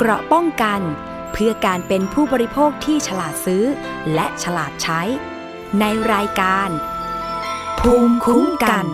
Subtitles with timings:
[0.00, 0.80] เกราะป้องกัน
[1.32, 3.64] เพื่อการเป็นผู้บริโภคที่ฉลาดซื้อ
[4.14, 5.00] และฉลาดใช้
[5.80, 6.68] ในรายการ
[7.80, 8.86] ภูมิคุ้มกัน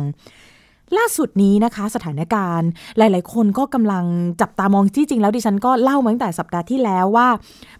[0.97, 4.05] ล่าสุดนี้นะคะสถานการณ์หลาย ๆ คนก็กำลัง
[4.41, 7.29] จับตามองที่จริงแล้วดิฉันก็เล่ามาตั้งแต่สัปดาห์ที่แล้วว่า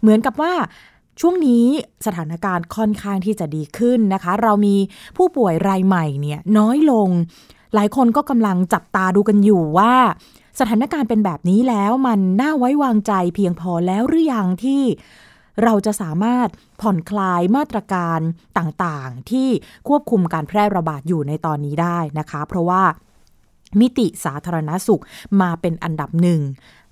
[0.01, 0.53] เหมือนกับว่า
[1.21, 1.65] ช่วงนี้
[2.05, 4.75] สถานการณ์ค่อนข้างที่จะดีขึ้นนะคะ เรามี
[5.17, 7.09] ผู้ป่วยรายใหม่เนี่ยน้อยลง
[7.73, 9.93] หลายคนก็กำลังจับตาดูกันอยู่ว่า
[10.59, 14.83] สถานการณ์เป็นแบบนี้แล้วมันน่าไว้วางใจเพียงพอแล้วหรือยังที่
[15.63, 16.47] เราจะสามารถ
[16.81, 18.19] ผ่อนคลายมาตรการ
[18.57, 19.49] ต่างๆ ที่
[19.87, 22.83] ควบคุมการแพร่ระบาดอยู่ในตอนนี้ได้นะคะ เพราะว่า
[23.79, 25.01] มิติสาธารณสุข
[25.41, 26.41] มาเป็นอันดับหนึ่ง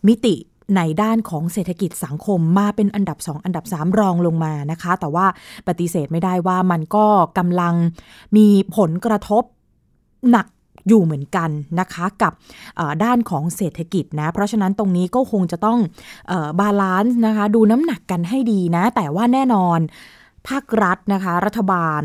[0.08, 0.36] มิติ
[0.76, 5.26] ในด้านของเศรษฐกิจสังคมมาเป็นอันดับ 2 อันดับ 3 รองลงมานะคะ แต่ว่า
[5.68, 7.06] ปฏิเสธไม่ได้ว่ามันก็
[7.38, 7.74] กำลัง
[8.38, 9.44] มีผลกระทบ
[10.32, 10.48] หนัก
[10.88, 12.34] อยู่เหมือนกันนะคะกับ
[13.04, 15.80] ด้านของเศรษฐกิจนะ เพราะฉะนั้นตรงนี้ก็คงจะต้อง
[16.60, 19.80] balance นะคะดูน้ำหนักกันให้ดีนะ แต่ว่าแน่นอน
[20.48, 22.02] ภาครัฐนะคะ รัฐบาล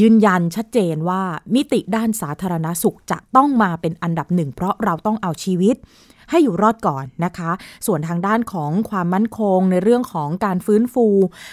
[0.00, 1.22] ยืนยันชัดเจนว่า
[1.54, 5.76] มิติด้านสาธารณสุขจะต้องมาเป็นอันดับหนึ่ง เพราะเราต้องเอาชีวิต
[6.32, 7.50] ให้อยู่รอดก่อนนะคะ
[7.86, 11.06] ส่วนทางด้านของความมั่นคงในเรื่องของการฟื้นฟู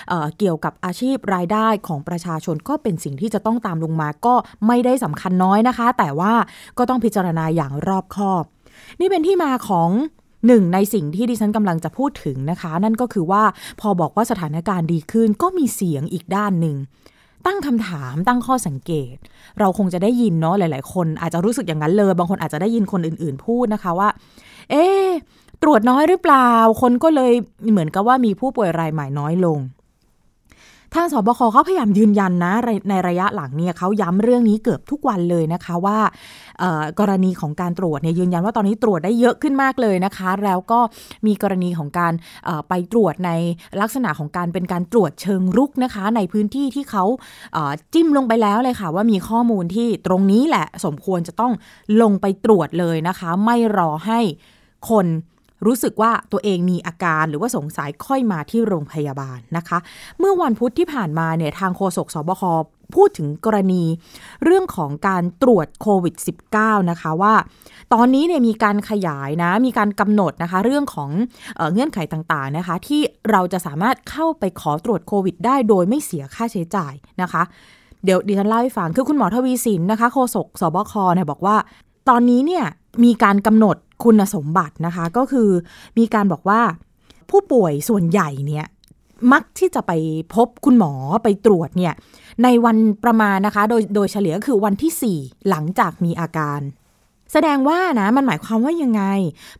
[0.10, 4.36] เเกี่ยวกับอาชีพรายได้ของประชาชนก็เป็นสิ่งที่จะต้องตามลงมาก็
[4.68, 6.34] ไม่ได้สำคัญน้อยนะคะ แต่ว่า
[6.78, 8.44] ก็ต้องพิจารณาอย่างรอบคอบ
[9.00, 9.90] นี่เป็นที่มาของ
[10.48, 13.44] หนึ่งในสิ่งที่ดิฉันกำลังจะพูดถึงนะคะ นั่นก็คือว่า
[13.82, 16.78] พอบอกว่าสถานการณ์ดีขึ้นก็มีเสียงอีกด้านหนึ่ง
[17.46, 19.16] ตั้งคำถามตั้งข้อสังเกต
[19.60, 24.10] เราคงจะได้ยินเนาะหลาย ๆ คนอาจจะรู้สึกอย่างนั้นเลย บางคนอาจจะได้ยินคนอื่น ๆ พูดนะคะว่า
[24.70, 24.86] เอ๊
[25.62, 26.50] ตรวจน้อยหรือเปล่า
[26.82, 27.34] คนก็เลย
[27.72, 29.60] เหมือนกับว่ามีผู้ป่วยรายใหม่น้อยลง
[30.96, 32.54] ทางสบคเขาพยายามยืนยันนะ
[32.90, 35.98] ในระยะหลังเนี่ยเขาย้ำเรื่องนี้เกือบทุกวันเลยนะคะว่า
[37.00, 40.80] กรณีของการตรวจเนี่ยยืนยันว่าตอนนี้ตรวจได้เยอะขึ้นมากเลยนะคะ แล้วก็
[41.28, 42.14] มีกรณีของการ
[42.70, 43.32] ไปตรวจใน
[43.82, 47.04] ลักษณะของการเป็นการตรวจเชิงรุกนะคะ ในพื้นที่ที่เขา
[47.94, 51.54] จิ้มลงไปแล้วเลยค่ะ ว่ามีข้อมูลที่ตรงนี้แหละสมควรจะต้อง
[52.02, 54.22] ลงไปตรวจเลยนะคะ ไม่รอให้
[54.90, 55.08] คน
[55.66, 59.78] รู้สึกว่าตัวเองมีอาการหรือว่าสงสัยค่อยมาที่โรงพยาบาลนะคะ
[60.20, 62.44] เมื่อวันพุธที่ผ่านมาเนี่ยทางโฆษกสบค
[62.96, 63.84] พูดถึงกรณี
[64.44, 66.16] เรื่องของการตรวจโควิด
[66.54, 67.34] -19 นะคะว่า
[67.94, 71.10] ตอนนี้เนี่ยมีการขยายนะ มีการกำหนดนะคะ เรื่องของ
[71.56, 73.02] เออเงื่อนไขต่างๆนะคะ ที่
[73.32, 77.44] เราจะสามารถเข้าไปขอตรวจโควิด ได้โดยไม่เสียค่าใช้จ่ายนะคะ
[78.04, 81.56] เดี๋ยวดิฉันเล่าให้ฟังคือคุณหมอทวีสินนะคะโฆษกสบคเนี่ยบอกว่า
[82.10, 82.66] ตอนนี้เนี่ย
[83.04, 85.50] มีการกำหนด คุณสมบัตินะคะ ก็คือ
[85.98, 86.62] มีการบอกว่า
[87.30, 88.66] ผู้ป่วยส่วนใหญ่เนี่ย
[89.32, 89.92] มักที่จะไป
[90.36, 90.94] พบคุณหมอ
[91.24, 91.94] ไปตรวจเนี่ย
[92.44, 96.60] ในวันประมาณนะคะ โดยโดยเฉลี่ยก็คือวันที่ 4 หลังจากมีอาการ
[97.32, 99.04] แสดงว่านะมันหมายความว่ายังไง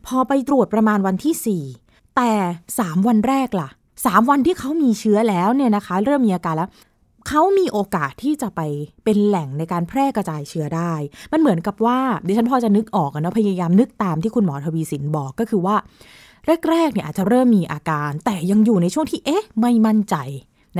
[0.06, 2.32] พอไปตรวจประมาณวันที่ 4 แต่
[2.70, 3.68] 3 วันแรกล่ะ
[4.00, 6.70] 3 วันที่เขามีเชื้อแล้วเนี่ยนะคะ เริ่มมีอาการแล้ว
[7.32, 8.60] เขามีโอกาสที่จะไป
[9.04, 10.92] เป็นแหล่งในการแพร่กระจายเชื้อได้
[11.32, 15.76] มันเหมือนกับว่าดิฉันพอจะนึกออกนะพยายามนึกตามที่คุณหมอทวีสินบอกก็คือว่า
[16.70, 20.16] แรกๆเนี่ยอาจจะเริ่มมีอาการ แต่ยังอยู่ในช่วงที่เอ๊ะไม่มั่นใจ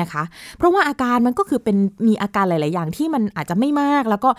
[0.00, 0.22] นะคะ
[0.56, 1.76] เพราะว่าอาการมันก็คือเป็น
[2.06, 4.30] มีอาการหลาย ๆ อย่างที่มันอาจจะไม่มาก แล้วก็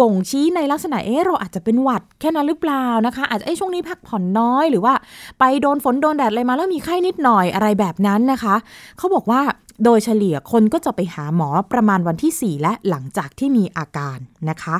[0.00, 4.94] บ่งชี้ในลักษณะเอ๊ะเราอาจจะเป็นหวัดแค่นั้นหรือเปล่านะคะ อาจจะเอ๊ะช่วงนี้พักผ่อนน้อยหรือว่า
[5.38, 8.54] ไปโดนฝนโดนแดดอะไรมาแล้วมีไข้นิดหน่อยอะไรแบบนั้นนะคะ
[8.98, 9.40] เขาบอกว่า
[9.84, 14.18] โดยเฉลี่ยคนก็จะไปหาหมอประมาณวันที่ 4 และหลังจากที่มีอาการ
[14.50, 14.76] นะคะ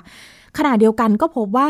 [0.56, 1.68] ขณะเดียวกันก็พบว่า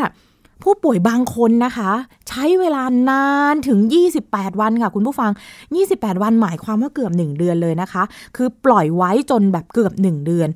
[0.62, 1.92] ผู้ป่วยบางคนนะคะ
[2.28, 3.78] ใช้เวลานานถึง
[4.20, 5.30] 28 วันค่ะ คุณผู้ฟัง
[5.76, 8.02] 28 วันหมายความว่าเกือบ 1 เดือนเลยนะคะ
[8.36, 10.48] คือปล่อยไว้จนแบบเกือบ 1 เดือน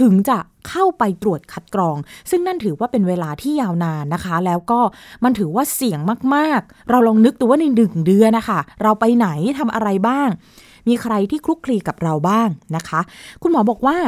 [0.00, 0.38] ถึงจะ
[0.68, 1.96] เข้าไปตรวจคัดกรอง
[2.30, 4.80] ซึ่งนั่นถือว่าเป็นเวลาที่ยาวนานนะคะ แล้วก็
[5.24, 6.00] มันถือว่าเสี่ยง
[6.34, 10.28] มาก ๆ เราลองนึกดูว่าในหนึ่งเดือนนะคะ เราไปไหนทำอะไรบ้าง
[10.88, 13.00] มีใครที่คลุกคลีกับเราบ้างนะคะ
[13.42, 13.98] คุณหมอบอกว่า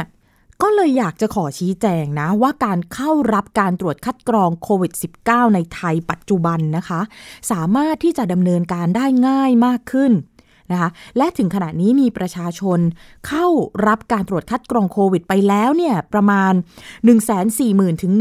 [0.63, 4.93] ก็เลยอยากจะขอชี้แจงนะ ว่าการเข้ารับการตรวจคัดกรองโควิด
[5.25, 7.01] -19 ในไทยปัจจุบันนะคะ
[7.51, 10.13] สามารถที่จะดำเนินการได้ง่ายมากขึ้น
[10.71, 12.79] นะคะ และถึงขณะนี้มีประชาชน
[13.29, 13.47] เข้า
[13.87, 16.53] รับการตรวจคัดกรองโควิดไปแล้วเนี่ยประมาณ
[17.27, 18.13] 140,000 ถึง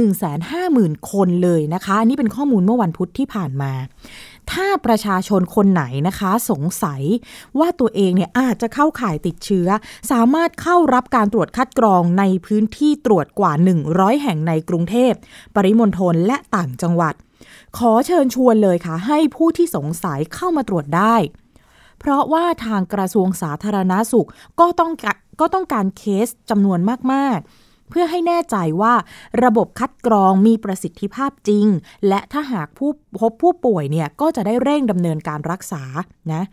[0.51, 3.71] 150,000 คนเลยนะคะนนี้เป็นข้อมูลเมื่อวันพุธที่ผ่านมา
[4.51, 7.01] ถ้าประชาชนคนไหนนะคะ สงสัย
[7.59, 9.67] ว่าตัวเองเนี่ยอาจจะเข้าข่ายติดเชื้อ
[10.11, 13.53] สามารถเข้ารับการตรวจคัดกรองในพื้นที่ตรวจกว่า
[13.87, 15.13] 100 แห่งในกรุงเทพ
[15.55, 17.13] ปริมณฑลและต่างจังหวัด
[17.77, 21.15] ขอเชิญชวนเลยค่ะ ให้ผู้ที่สงสัยเข้ามาตรวจได้
[21.99, 24.27] เพราะว่าทางกระทรวงสาธารณาสุข
[24.59, 24.91] ก็ต้อง
[25.41, 26.79] ก็ต้องการเคสจำนวน
[27.11, 27.60] มากๆ
[27.91, 28.93] เพื่อให้แน่ใจว่า
[29.43, 31.65] ระบบคัดกรองมีประสิทธิภาพจริง
[32.07, 32.89] และถ้าหากผู้
[33.19, 35.83] พบผู้ป่วยเนี่ยก็จะได้เร่งดำเนินการรักษา
[36.33, 36.43] นะ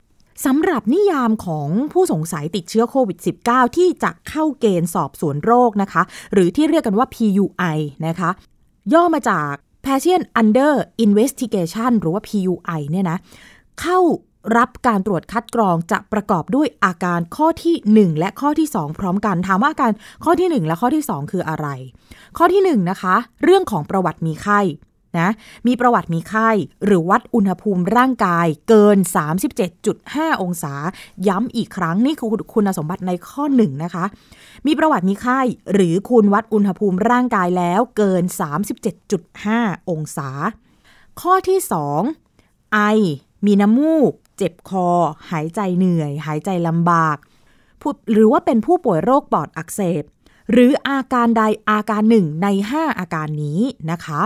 [0.47, 3.19] สำหรับนิยามของผู้สงสัยติดเชื้อโควิด
[3.49, 6.03] -19 ที่จะเข้าเกณฑ์สอบสวนโรคนะคะ
[6.33, 8.31] หรือที่เรียกกันว่า PUI นะคะ
[8.93, 9.53] ย่อมาจาก
[9.85, 10.73] Patient Under
[11.07, 13.19] Investigation หรือว่า PUI เนี่ยนะ
[13.81, 13.99] เข้า
[14.57, 19.93] รับการตรวจคัดกรองจะประกอบด้วยอาการข้อที่ 1 และข้อที่ 2 พร้อมกัน ถามว่าอาการ
[20.25, 21.67] ข้อที่ 1 และข้อที่ 2 คืออะไร
[22.39, 24.61] ข้อที่1นนะคะ เรื่องของประวัติมีไข้
[25.19, 25.31] นะ
[25.67, 26.51] มีประวัติมีไข้
[26.85, 28.99] หรือวัดอุณหภูมิร่างกายเกิน
[29.71, 30.75] 37.5 องศา
[31.29, 34.05] ย้ำอีกครั้งนี่คือคุณสมบัติในข้อ1นะคะ
[34.67, 35.41] มีประวัติมีไข้
[35.73, 38.23] หรือคุณวัดอุณหภูมิร่างกายแล้วเกิน
[39.07, 40.31] 37.5 องศา
[41.21, 41.59] ข้อที่
[42.17, 42.81] 2 ไอ
[43.47, 44.89] มีน้ำมูก เจ็บคอ
[45.31, 47.17] หายใจเหนื่อย หายใจลำบาก
[48.13, 50.03] หรือว่าเป็นผู้ป่วยโรคปอดอักเสบ
[50.53, 54.23] หรืออาการใดอาการหนึ่งใน 5 อาการนี้นะคะ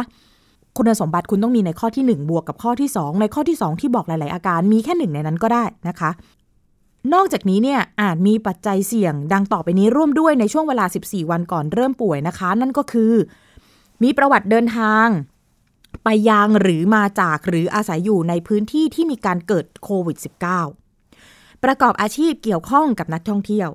[0.77, 6.11] คุณสมบัติคุณต้องมีในข้อที่ 1 บวกกับข้อที่ 2 ในข้อที่ 2 ที่บอกหลาย ๆ อาการมีแค่หนึ่งในนั้นก็ได้นะคะ
[7.15, 13.13] นอกจากนี้เนี่ยอาจมีปัจจัยเสี่ยง ดังต่อไปนี้ร่วมด้วยในช่วงเวลา 14 วันก่อนเริ่มป่วยนะคะ นั่นก็คือ
[14.03, 15.07] มีประวัติเดินทาง
[16.05, 20.17] ไปยังหรือมาจากหรืออาศัยอยู่ในพื้นที่ที่มีการเกิดโควิด
[20.91, 23.69] -19 ประกอบอาชีพเกี่ยวข้องกับนักท่องเที่ยว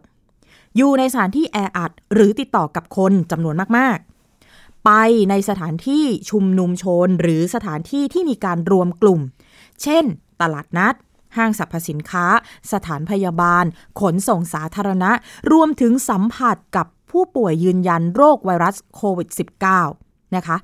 [0.77, 4.91] อยู่ในสถานที่แออัดหรือติดต่อกับคนจำนวนมากๆ ไป
[5.29, 9.21] ในสถานที่ชุมนุมชนหรือสถานที่ที่มีการรวมกลุ่ม
[9.83, 10.03] เช่น
[10.41, 10.95] ตลาดนัด
[11.37, 12.25] ห้างสรรพสินค้า
[12.71, 13.65] สถานพยาบาล
[13.99, 15.11] ขนส่งสาธารณะ
[15.51, 19.29] รวมถึงสัมผัสกับผู้ป่วยยืนยันโรคไวรัสโควิด
[19.81, 20.57] -19 นะคะ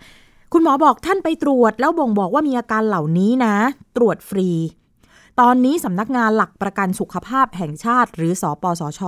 [0.55, 3.55] คุณหมอบอกท่านไปตรวจแล้วบ่งบอกว่ามีอาการเหล่านี้นะ
[3.95, 4.49] ตรวจฟรี
[5.39, 9.01] ตอนนี้สำนักงานหลักประกันสุขภาพแห่งชาติ หรือสอปสช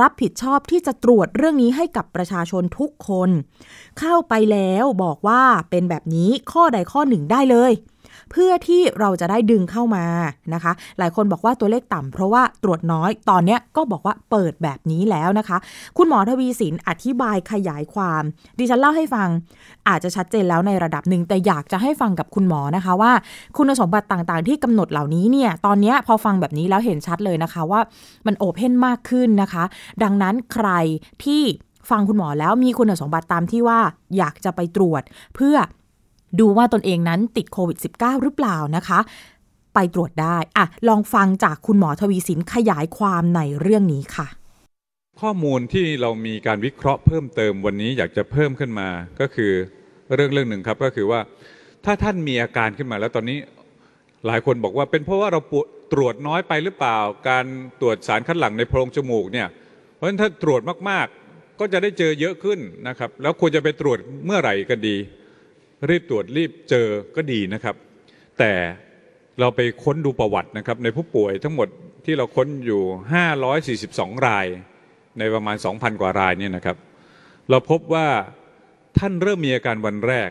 [0.00, 3.30] รับผิดชอบที่จะตรวจเรื่องนี้ให้กับประชาชนทุกคน
[3.98, 7.72] เข้าไปแล้วบอกว่าเป็นแบบนี้ข้อใดข้อหนึ่งได้เลย
[8.30, 10.04] เพื่อที่เราจะได้ดึงเข้ามา
[10.54, 15.58] นะคะ หลายคนบอกว่าตัวเลขต่ำเพราะว่าตรวจน้อยตอนนี้ก็บอกว่าเปิดแบบนี้แล้วนะคะ
[15.96, 18.22] คุณหมอทวีสินอธิบายขยายความ
[18.58, 19.28] ดิฉันเล่าให้ฟัง
[19.88, 23.12] อาจจะชัดเจนแล้วในระดับหนึ่งแต่อยากจะให้ฟังกับคุณหมอนะคะว่า
[23.56, 27.80] คุณสมบัติต่างๆ ที่กำหนดเหล่านี้เนี่ยตอนนี้พอฟังแบบนี้แล้วเห็นชัดเลยนะคะว่า
[28.26, 29.64] มันโอเพนมากขึ้นนะคะ
[30.02, 30.68] ดังนั้นใคร
[31.24, 31.42] ที่
[31.90, 33.78] ฟังคุณหมอแล้วมีคุณสมบัติตามที่ว่า
[34.18, 35.02] อยากจะไปตรวจ
[35.34, 35.56] เพื่อ
[36.40, 38.98] ดูว่าตนเองนั้นติดโควิด -19 หรือเปล่านะคะ
[39.74, 44.26] ไปตรวจได้อะลองฟังจากคุณหมอทวีสินขยายความในเรื่องนี้ค่ะ
[45.20, 48.88] ข้อมูลที่เรามีการวิเคราะห์เพิ่มเติมวันนี้อยากจะเพิ่มขึ้นมา
[49.20, 49.52] ก็คือ
[50.14, 51.20] เรื่องเรื่องหนึ่งครับก็คือว่า
[51.84, 53.38] ถ้าท่านมีอาการขึ้นมาแล้วตอนนี้
[54.26, 55.40] หลายคนบอกว่าเป็นเพราะว่าเรา
[55.92, 56.98] ตรวจน้อยไปหรือเปล่า
[57.28, 57.44] การ
[57.80, 59.48] ตรวจสารคัดหลั่งในโพรงจมูกเนี่ย
[59.94, 60.60] เพราะฉะนั้นถ้าตรวจ
[60.90, 64.96] มากๆ ก็จะได้เจอเยอะขึ้นนะครับ แล้วควรจะไปตรวจเมื่อไหร่ก็ดี
[65.88, 67.76] รีบตรวจรีบเจอก็ดีนะครับ
[68.38, 68.52] แต่
[69.40, 71.68] เราไปค้นดูประวัตินะครับ ในผู้ป่วยทั้งหมด
[72.04, 72.82] ที่เราค้นอยู่
[74.14, 74.46] 542 ราย
[75.18, 76.76] ในประมาณ 2,000 กว่ารายเนี่ยนะครับ
[77.50, 78.08] เราพบว่า
[78.98, 80.30] ท่านเริ่มมีอาการวันแรก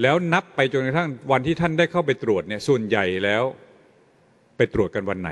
[0.00, 3.42] แล้วนับไปจนกระทั่งวันที่ท่านได้เข้าไปตรวจเนี่ยส่วนใหญ่แล้ว
[4.56, 5.30] ไปตรวจกันวันไหน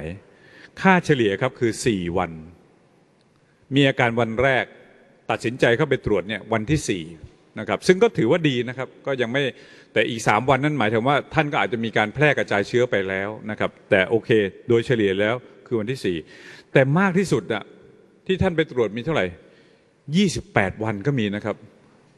[0.81, 2.33] ค่าเฉลี่ยครับคือ 4 วัน
[3.75, 4.65] มีอาการวันแรก
[5.31, 9.43] ตัดสินใจเข้าไปตรวจเนี่ยวันที่ 4 นะครับซึ่งก็ถือว่าดีนะครับก็ยังไม่
[9.93, 14.31] แต่อีก 3 วันนั้นหมายถึงว่าท่านก็อาจจะมีการแพร่กระจายเชื้อไปแล้วนะครับแต่โอเค
[14.69, 15.35] โดยเฉลี่ยแล้ว
[15.67, 17.63] คือวันที่ 4 แต่มากที่สุดอะ
[18.27, 19.27] ที่ท่านไปตรวจมีเท่าไหร่
[20.25, 21.57] 28 วันก็มีนะครับ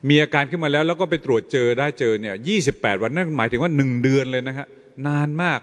[0.08, 2.34] มีอาการขึ้นมาแล้วแล้วก็ไปตรวจเจอได้เจอเนี่ย
[2.68, 4.66] 28 วันนั่นหมายถึงว่า 1 เดือนเลยนะฮะ
[5.06, 5.60] นานมาก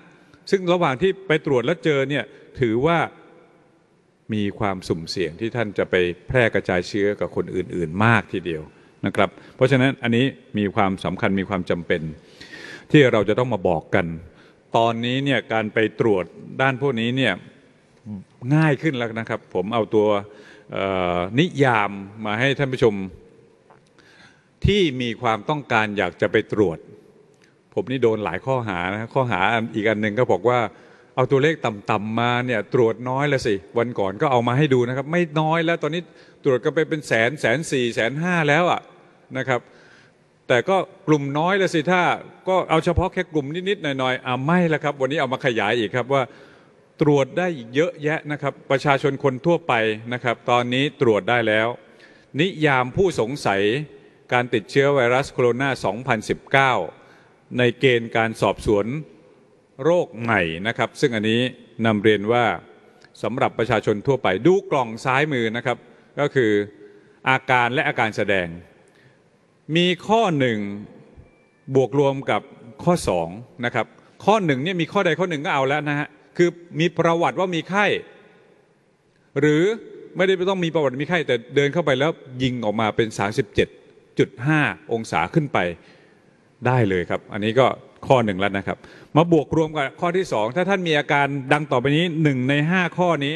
[0.51, 2.24] ซึ่งระหว่างที่ไปตรวจแล้วเจอเนี่ย
[2.60, 2.98] ถือว่า
[4.34, 5.96] มีความสุ่มเสี่ยงที่ท่านจะไป
[6.27, 8.63] แพร่กระจายเชื้อกับคนอื่น ๆ มากทีเดียว
[9.06, 10.25] นะครับ เพราะฉะนั้นอันนี้
[10.58, 12.01] มีความสำคัญมีความจำเป็น
[12.92, 14.06] ที่เราจะต้องมาบอกกัน
[14.77, 16.24] ตอนนี้เนี่ยการไปตรวจ
[16.62, 17.34] ด้านพวกนี้เนี่ย
[18.56, 20.08] ง่ายขึ้นแล้วนะครับ ผมเอาตัว
[21.39, 21.92] นิยาม
[22.25, 22.94] มาให้ท่านผู้ชม
[24.66, 26.77] ที่มีความต้องการอยากจะไปตรวจ
[27.74, 29.42] ผมนี่โดนหลายข้อหานะข้อหา
[29.75, 30.60] อีกอันหนึ่งก็บอกว่า
[31.16, 36.01] เอาตัวเลขต่ำๆมาเนี่ยตรวจน้อยแล้วสิ วันก่อนก็เอามาให้ดูนะครับ ไม่น้อยแล้วตอนนี้
[36.44, 38.82] ตรวจกันไปเป็นแสนแสนสี่แสนห้าแล้วอะ
[39.38, 39.62] นะครับ
[40.48, 40.77] แต่ก็
[41.08, 42.01] กลุ่มน้อยแล้วสิถ้า
[42.48, 46.24] ก็เอาเฉพาะแค่กลุ่มนิดๆหน่อยๆอ่าไม่แล้วครับ วันนี้เอามาขยายอีกครับว่า
[47.01, 49.74] ตรวจได้เยอะแยะนะครับ ประชาชนคนทั่วไป
[50.13, 51.67] นะครับ ตอนนี้ตรวจได้แล้ว
[52.39, 53.62] นิยามผู้สงสัย
[54.34, 58.86] การติดเชื้อไวรัสโคโรนา 2019 ในเกณฑ์การสอบสวน
[59.84, 61.41] โรคใหม่นะครับ ซึ่งอันนี้
[61.86, 62.46] นำเรียนว่า
[63.24, 65.77] สำหรับประชาชนทั่วไปดูกล่องซ้ายมือนะครับ
[66.19, 66.51] ก็คือ
[67.29, 68.47] อาการและอาการแสดง
[69.75, 70.59] มีข้อหนึ่ง
[71.75, 72.41] บวกรวมกับ
[72.83, 73.29] ข้อสอง
[73.65, 73.86] นะครับ
[74.25, 76.07] ข้อหนึ่งเนี่ยมีข้อใดข้อหนึ่งก็เอาแล้วนะฮะ
[76.38, 77.86] คือมีประวัติว่ามีไข้
[79.39, 79.63] หรือ
[80.15, 82.12] ไม่ได้ต้องมีประวัติมีไข้ แต่เดินเข้าไปแล้ว
[82.43, 83.07] ยิงออกมาเป็น
[84.19, 85.57] 37.5 องศาขึ้นไป
[86.67, 87.67] ได้เลยครับ อันนี้ก็
[88.07, 88.77] ข้อหนึ่งแล้วนะครับ
[89.15, 93.36] มาบวกรวมกับข้อที่สองถ้าท่านมีอาการดังต่อไปนี้หนึ่งในห้าข้อนี้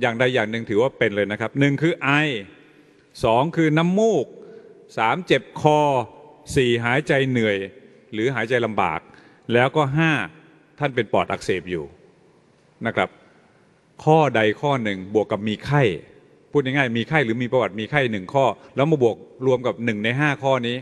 [0.00, 2.10] อย่างใดอย่างหนึ่งถือว่าเป็นเลยนะครับหนึ่งคือไอ
[3.24, 4.26] สองคือน้ำมูก
[4.98, 5.80] สามเจ็บคอ
[6.56, 7.56] สี่หายใจเหนื่อย
[8.12, 9.00] หรือหายใจลำบาก
[9.52, 10.12] แล้วก็ห้า
[10.78, 11.84] ท่านเป็นปอดอักเสบอยู่
[12.86, 13.08] นะครับ
[14.04, 15.82] ข้อใดข้อหนึ่งบวกกับมีไข้
[16.50, 18.44] พูดง่ายๆมีไข้หรือมีประวัติมีไข้หนึ่งข้อ
[18.76, 20.76] แล้วมาบวกรวมกับหนึ่งในห้าข้อนี้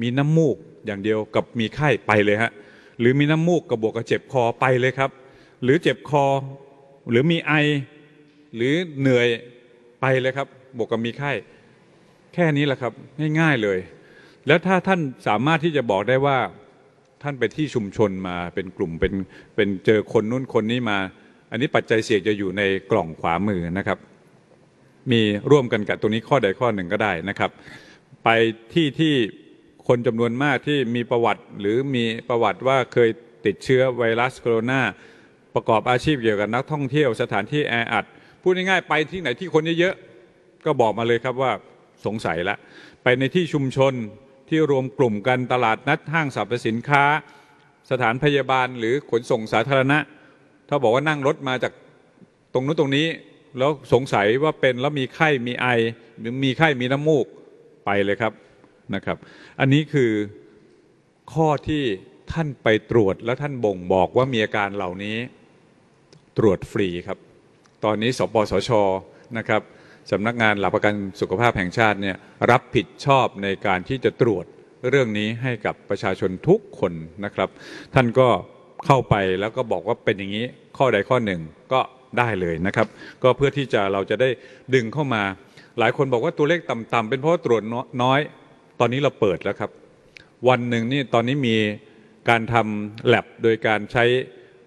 [0.00, 0.56] มีน้ำมูก
[0.86, 2.52] อย่างเดียวกับมีไข้ไปเลยฮะ
[3.00, 5.10] หรือมีน้ำมูกกับบวกกับเจ็บคอไปเลยครับ
[5.62, 6.24] หรือเจ็บคอ
[7.10, 7.52] หรือมีไอ
[8.56, 9.28] หรือเหนื่อย
[10.00, 11.32] ไปเลยครับ บวกกับมีไข้
[12.34, 12.92] แค่นี้แหละครับ
[13.40, 13.78] ง่ายๆเลย
[14.46, 16.38] แล้วถ้าท่านสามารถที่จะบอกได้ว่า
[17.22, 19.14] ท่านไปที่ชุมชนมาเป็นกลุ่มเป็น
[19.56, 20.98] เป็นเจอคนนู้นคนนี้มา
[21.50, 23.98] อันนี้ปัจจัยเสี่ยงจะอยู่ในกล่องขวามือนะครับ
[25.12, 27.50] มีร่วมกันกับตรงนี้ข้อใดข้อหนึ่งก็ได้นะครับ
[28.24, 28.28] ไป
[28.72, 29.14] ที่ที่
[29.88, 33.08] คนจำนวนมากที่มีประวัติหรือมีประวัติว่าเคย
[33.46, 34.80] ติดเชื้อไวรัสโคโรนา
[35.54, 38.04] ประกอบอาชีพเกี่ยวกับนักท่องเที่ยวสถานที่แออัด
[38.48, 41.52] พูดง่ายๆไปที่ไหนที่คนเยอะๆก็บอกมาเลยครับว่า
[42.06, 42.56] สงสัยละ
[43.02, 43.92] ไปในที่ชุมชน
[44.48, 47.04] ที่รวมกลุ่มกันตลาดนัดห้างสรรพสินค้า
[47.90, 49.98] สถานพยาบาลหรือขนส่งสาธารณะ
[50.68, 51.72] ถ้าบอกว่านั่งรถมาจาก
[52.52, 53.06] ตรงนู้นตรงนี้
[53.58, 55.66] แล้วสงสัยว่าเป็นแล้วมีไข้มีไอ
[56.18, 57.26] หรือมีไข้มีน้ำมูก
[57.84, 58.32] ไปเลยครับ
[58.94, 59.16] นะครับ
[59.60, 60.12] อันนี้คือ
[61.34, 61.82] ข้อที่
[62.32, 65.16] ท่านไปตรวจแล้วท่านบ่งบอกว่ามีอาการเหล่านี้
[66.38, 67.18] ตรวจฟรีครับ
[67.84, 68.70] ตอนนี้สปสช
[69.38, 69.62] นะครับ
[70.10, 72.16] สำนักงานหลักประกันสุขภาพแห่งชาติเนี่ย
[72.50, 74.44] รับผิดชอบในการที่จะตรวจ
[74.88, 76.92] เรื่องนี้ให้กับประชาชนทุกคน
[77.24, 77.48] นะครับ
[77.94, 78.28] ท่านก็
[78.86, 80.44] เข้าไปแล้วก็บอกว่าเป็นอย่างนี้
[80.76, 81.40] ข้อใดข้อหนึ่ง
[81.72, 81.80] ก็
[82.18, 82.86] ได้เลยนะครับ
[83.22, 84.28] ก็เพื่อที่จะเราจะได้
[84.74, 85.22] ดึงเข้ามา
[85.78, 87.62] หลายคนบอกว่าตัวเลขต่ำๆเป็นเพราะตรวจ
[88.02, 88.20] น้อย
[88.80, 89.70] ตอนนี้เราเปิดแล้วครับ
[90.48, 91.56] วันหนึ่งนี่ตอนนี้มี
[92.28, 94.04] การทำแลบโดยการใช้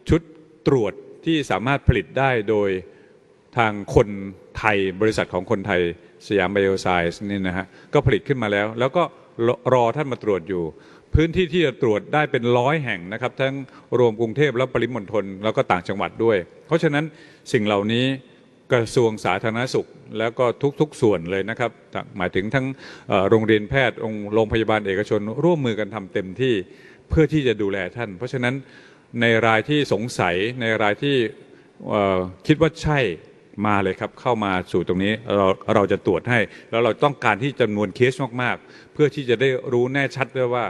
[0.09, 0.21] ชุด
[0.67, 0.93] ตรวจ
[1.25, 2.69] ที่สามารถผลิตได้โดย
[3.57, 4.07] ทางคน
[4.57, 5.81] ไทยบริษัทของคนไทย
[6.27, 9.03] สยามไบโอไซส์นี่นะฮะก็ผลิตขึ้นมาแล้ว แล้วก็
[9.73, 10.63] รอท่านมาตรวจอยู่
[11.15, 13.55] พื้นที่ที่จะตรวจได้เป็นร้อยแห่งนะครับ ทั้ง
[13.99, 16.37] รวมกรุงเทพและปริมณฑลแล้วก็ต่างจังหวัดด้วย
[16.67, 17.05] เพราะฉะนั้น
[17.53, 18.05] สิ่งเหล่านี้
[18.73, 19.87] กระทรวงสาธารณสุข
[20.19, 20.45] แล้วก็
[20.79, 21.71] ทุกๆส่วนเลยนะครับ
[22.17, 22.65] หมายถึงทั้ง
[23.29, 26.53] โรงเรียนแพทย์องค์โรงพยาบาลเอกชน ร่วมมือกันทำเต็มที่
[27.09, 28.53] เพื่อที่จะดูแลท่าน เพราะฉะนั้น
[29.21, 31.15] ในรายที่สงสัยในรายที่
[32.47, 32.99] คิดว่าใช่
[33.67, 36.39] มาเลยครับ เข้ามาสู่ตรงนี้เราเราจะตรวจให้
[36.69, 40.65] แล้วเราต้องการที่จำนวนเคสมากๆ เพื่อที่จะได้รู้แน่ชัดด้วยว่า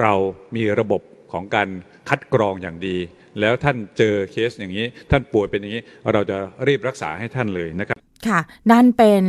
[0.00, 0.12] เรา
[0.56, 1.00] มีระบบ
[1.32, 1.68] ของการ
[2.08, 2.96] คัดกรองอย่างดี
[3.40, 6.36] แล้วท่านเจอเคสอย่างนี้ ท่านป่วยเป็นอย่างนี้ เราจะ
[6.66, 7.98] รีบรักษาให้ท่านเลยนะครับ
[8.28, 9.22] ค่ะ นั่นเป็น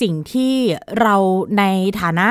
[0.00, 0.54] สิ่งที่
[1.00, 1.16] เรา
[1.58, 1.64] ใน
[2.00, 2.28] ฐานะ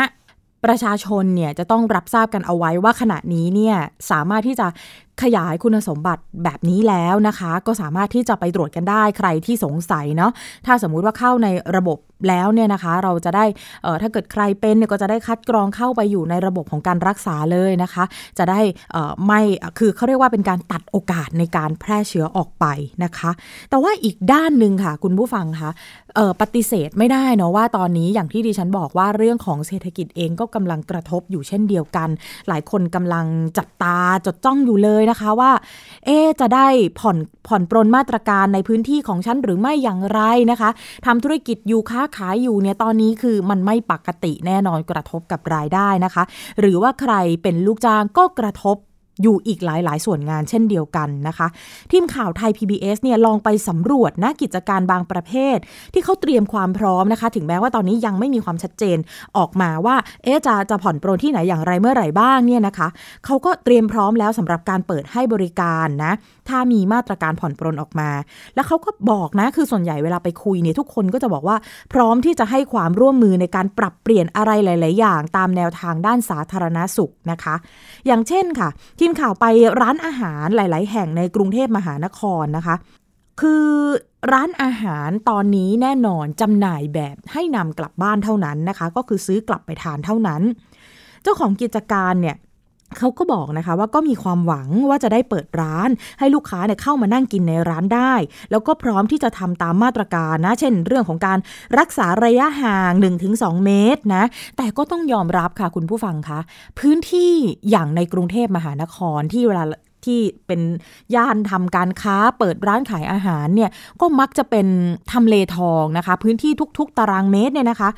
[0.66, 3.78] ประชาชนเนี่ยจะต้องรับทราบกันเอาไว้ว่าขณะนี้เนี่ย
[4.12, 4.68] สามารถที่จะ
[5.24, 10.32] ขยายคุณสมบัติแบบนี้แล้วนะคะ ก็สามารถที่จะไปตรวจกันได้ใครที่สงสัยเนาะ
[10.66, 11.48] ถ้าสมมุติว่าเข้าใน
[11.78, 11.98] ระบบ
[12.30, 13.46] แล้วเนี่ยนะคะ เราจะได้
[14.02, 18.04] ถ้าเกิดใครเป็นเนี่ยก็จะได้คัดกรองเข้าไปอยู่ในระบบของการรักษาเลยนะคะ
[18.38, 18.60] จะได้
[19.26, 19.42] ไม่
[19.80, 22.66] คือเขาเรียกว่าเป็นการตัดโอกาสในการแพร่เชื้อออกไป
[23.04, 23.32] นะคะ
[23.70, 25.70] แต่ว่าอีกด้านหนึ่งค่ะ คุณผู้ฟังคะ
[26.42, 32.10] ปฏิเสธไม่ได้เนาะว่าตอนนี้อย่างที่ดิฉันบอกว่าเรื่องของเศรษฐกิจเองก็กำลังกระทบอยู่เช่นเดียวกัน
[32.48, 33.26] หลายคนกำลัง
[33.58, 35.52] จับตาจดจ้องอยู่เลยนะคะว่า
[36.06, 36.68] เอ๊จะได้
[37.00, 40.70] ผ่อนผ่อนปรนมาตรการในพื้นที่ของฉันหรือไม่อย่างไรนะคะ
[41.06, 46.24] ทำธุรกิจอยู่ค้าขายอยู่เนี่ยตอนนี้คือมันไม่ปกติแน่นอนกระทบกับรายได้นะคะ
[46.60, 47.14] หรือว่าใคร
[47.44, 48.78] เป็นลูกจ้างก็กระทบ
[49.22, 51.48] อยู่อีกหลาย ๆ ส่วนงานเช่นเดียวกันนะคะ
[51.92, 55.58] ทีมข่าวไทย PBS เนี่ยลองไปสำรวจนะกิจการบางประเภท
[55.94, 58.98] ที่เขาเตรียมความพร้อมนะคะ ถึงแม้ว่าตอนนี้ยังไม่มีความชัดเจน
[59.38, 62.88] ออกมาว่า เอ๊ะจะจะผ่อนปรนที่ไหนอย่างไรเมื่อไหร่บ้างเนี่ยนะคะ
[63.26, 66.12] เขาก็เตรียมพร้อมแล้วสำหรับการเปิดให้บริการนะ
[66.50, 68.10] ถ้ามีมาตรการผ่อนปรนออกมา
[68.56, 71.58] แล้วเขาก็บอกนะคือส่วนใหญ่เวลาไปคุยเนี่ยทุกคนก็จะบอกว่า
[71.94, 77.56] พร้อมที่จะให้ความร่วมมือในการปรับเปลี่ยนอะไรหลาย ๆ อย่าง ตามแนวทางด้านสาธารณสุขนะคะ
[78.08, 79.46] อย่างเช่นค่ะทีมข่าวไป
[79.82, 82.76] ร้านอาหารหลาย ๆ แห่งในกรุงเทพมหานครนะคะ
[83.42, 83.68] คือ
[84.34, 90.42] ร้านอาหารตอนนี้แน่นอนจำหน่ายแบบให้นำกลับบ้านเท่านั้นนะคะ ก็คือซื้อกลับไปทานเท่านั้น
[91.24, 92.36] เจ้าของกิจการเนี่ย
[92.98, 98.14] เขาก็บอกนะคะว่าก็มีความหวังว่าจะได้เปิดร้าน ให้ลูกค้าเนี่ยเข้ามานั่งกินในร้านได้
[98.52, 101.40] แล้วก็พร้อมที่จะทำตามมาตรการนะ เช่น เรื่องของการ
[101.80, 102.94] รักษาระยะห่าง
[103.30, 104.24] 1-2 เมตรนะ
[104.58, 106.40] แต่ก็ต้องยอมรับค่ะคุณผู้ฟังคะ
[106.80, 107.34] พื้นที่
[107.70, 109.64] อย่างในกรุงเทพมหานครที่เวลา
[110.06, 110.62] ที่เป็น
[111.16, 113.70] ย่านทำการค้าเปิดร้านขายอาหารเนี่ย
[114.02, 114.68] ก็มักจะเป็น
[115.12, 117.90] ทำเลทองนะคะ พื้นที่ทุก ๆ ตารางเมตรเนี่ยนะคะ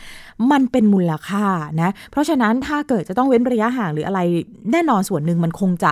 [0.52, 1.46] มันเป็นมูลค่า
[1.82, 4.20] นะเพราะฉะนั้นถ้าเกิดจะต้องเว้นระยะห่างหรืออะไร
[4.72, 5.92] แน่นอนส่วนหนึ่งมันคงจะ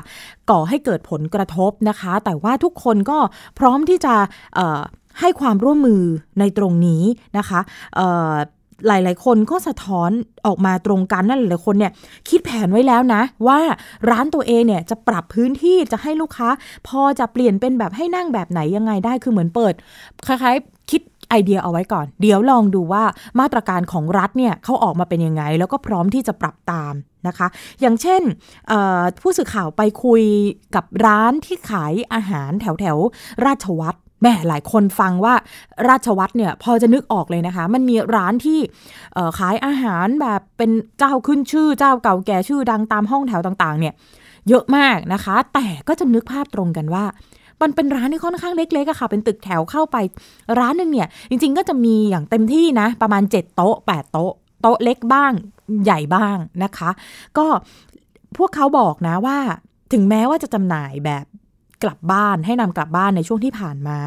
[0.49, 3.17] ก่อให้เกิดผลกระทบนะคะ แต่ว่าทุกคนก็
[3.59, 4.15] พร้อมที่จะ
[5.19, 6.03] ให้ความร่วมมือ
[6.39, 7.03] ในตรงนี้
[7.37, 7.59] นะคะ
[8.87, 10.11] หลาย ๆ คนก็สะท้อน
[10.47, 11.91] ออกมาตรงกันนั่นหลายๆคนเนี่ย
[12.29, 13.59] คิดแผนไว้แล้วนะ ว่า
[14.09, 16.49] ร้านตัวเองเนี่ยจะปรับพื้นที่จะให้ลูกค้า
[16.87, 19.73] พอจะเปลี่ยนเป็นแบบให้นั่งแบบไหนยังไงได้คือเหมือนเปิด
[20.27, 23.03] คล้ายๆคิดไอเดียเอาไว้ก่อน เดี๋ยวลองดูว่า
[23.39, 26.93] มาตรการของรัฐเนี่ยเขาออกมาเป็นยังไง แล้วก็พร้อมที่จะปรับตาม
[27.27, 27.47] นะคะ
[27.81, 28.21] อย่างเช่น
[29.21, 30.23] ผู้สื่อข่าวไปคุย
[30.75, 32.97] กับร้านที่ขายอาหารแถวแถว
[33.45, 35.35] ราชวัตร แม่หลายคนฟังว่า
[35.87, 38.59] ราชวัตรเนี่ยพอจะนึกออกเลยนะคะ มันมีร้านที่
[39.37, 43.93] ขายอาหารแบบเป็นเจ้าขึ้นชื่อเจ้าเก่าแก่ชื่อดังตามห้องแถวต่างๆ เนี่ย
[44.49, 47.05] เยอะมากนะคะ แต่ก็จะนึกภาพตรงกันว่า
[47.61, 49.97] มันเป็นร้านที่ค่อนข้างเล็กๆอะค่ะ เป็นตึกแถวเข้าไป
[50.59, 55.31] ร้านหนึ่งเนี่ย จริง ๆ ก็จะมีอย่างเต็มที่นะ ประมาณ 7 โต๊ะ 8 โต๊ะ โต๊ะเล็กบ้าง
[55.83, 56.89] ใหญ่บ้างนะคะ
[57.37, 57.45] ก็
[58.37, 59.37] พวกเขาบอกนะว่า
[59.93, 61.25] ถึงแม้ว่าจะจำหน่ายแบบ
[61.83, 63.97] กลับบ้านให้นำกลับบ้านในช่วงที่ผ่านมา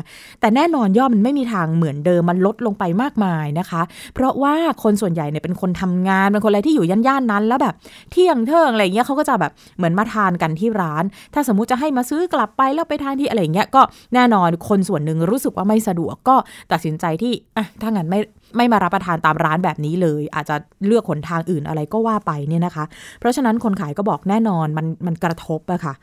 [0.41, 3.83] แต่แน่นอนยอดมันไม่มีทางเหมือนเดิมมันลดลงไปมากมายนะคะ
[4.15, 7.75] เพราะว่าคนส่วนใหญ่เนี่ยเป็นคนทำงานเป็นคนอะไรที่อยู่ย่านๆนั้น แล้วแบบ
[8.11, 11.05] เที่ยงเทิงอะไรเงี้ยเขาก็จะแบบเหมือนมาทานกันที่ร้าน
[11.35, 13.83] ถ้าสมมุติจะให้มาซื้อกลับไปแล้วไปทานที่อะไรเงี้ยก็
[14.15, 16.37] แน่นอนคนส่วนหนึ่งรู้สึกว่าไม่สะดวกก็
[16.73, 18.21] ตัดสินใจที่อะถ้างั้นไม่
[18.57, 20.57] ไม่มารับประทานตามร้านแบบนี้เลย อาจจะ
[20.87, 22.85] เลือกหนทางอื่นอะไรก็ว่าไปเนี่ยนะคะ
[23.21, 25.95] เพราะฉะนั้นคนขายก็บอกแน่นอนมันมันกระทบอะค่ะ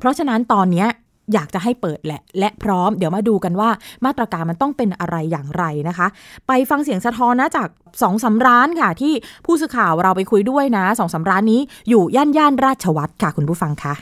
[0.00, 0.86] เพราะฉะนั้นตอนนี้
[1.34, 3.70] อยากจะให้เปิดแหละ และพร้อมเดี๋ยวมาดูกันว่า
[4.04, 6.06] มาตรการมันต้องเป็นอะไรอย่างไรนะคะ
[6.48, 7.68] ไปฟังเสียงสะท้อนนะจาก
[8.02, 9.12] สองสาร้านค่ะ ที่
[9.46, 13.94] ผู้สื่อข่าวเราไปคุยด้วยนะสองสาร้านนี้อยู่ย่านย่านราชวัตรค่ะคุณผู้ฟังคะ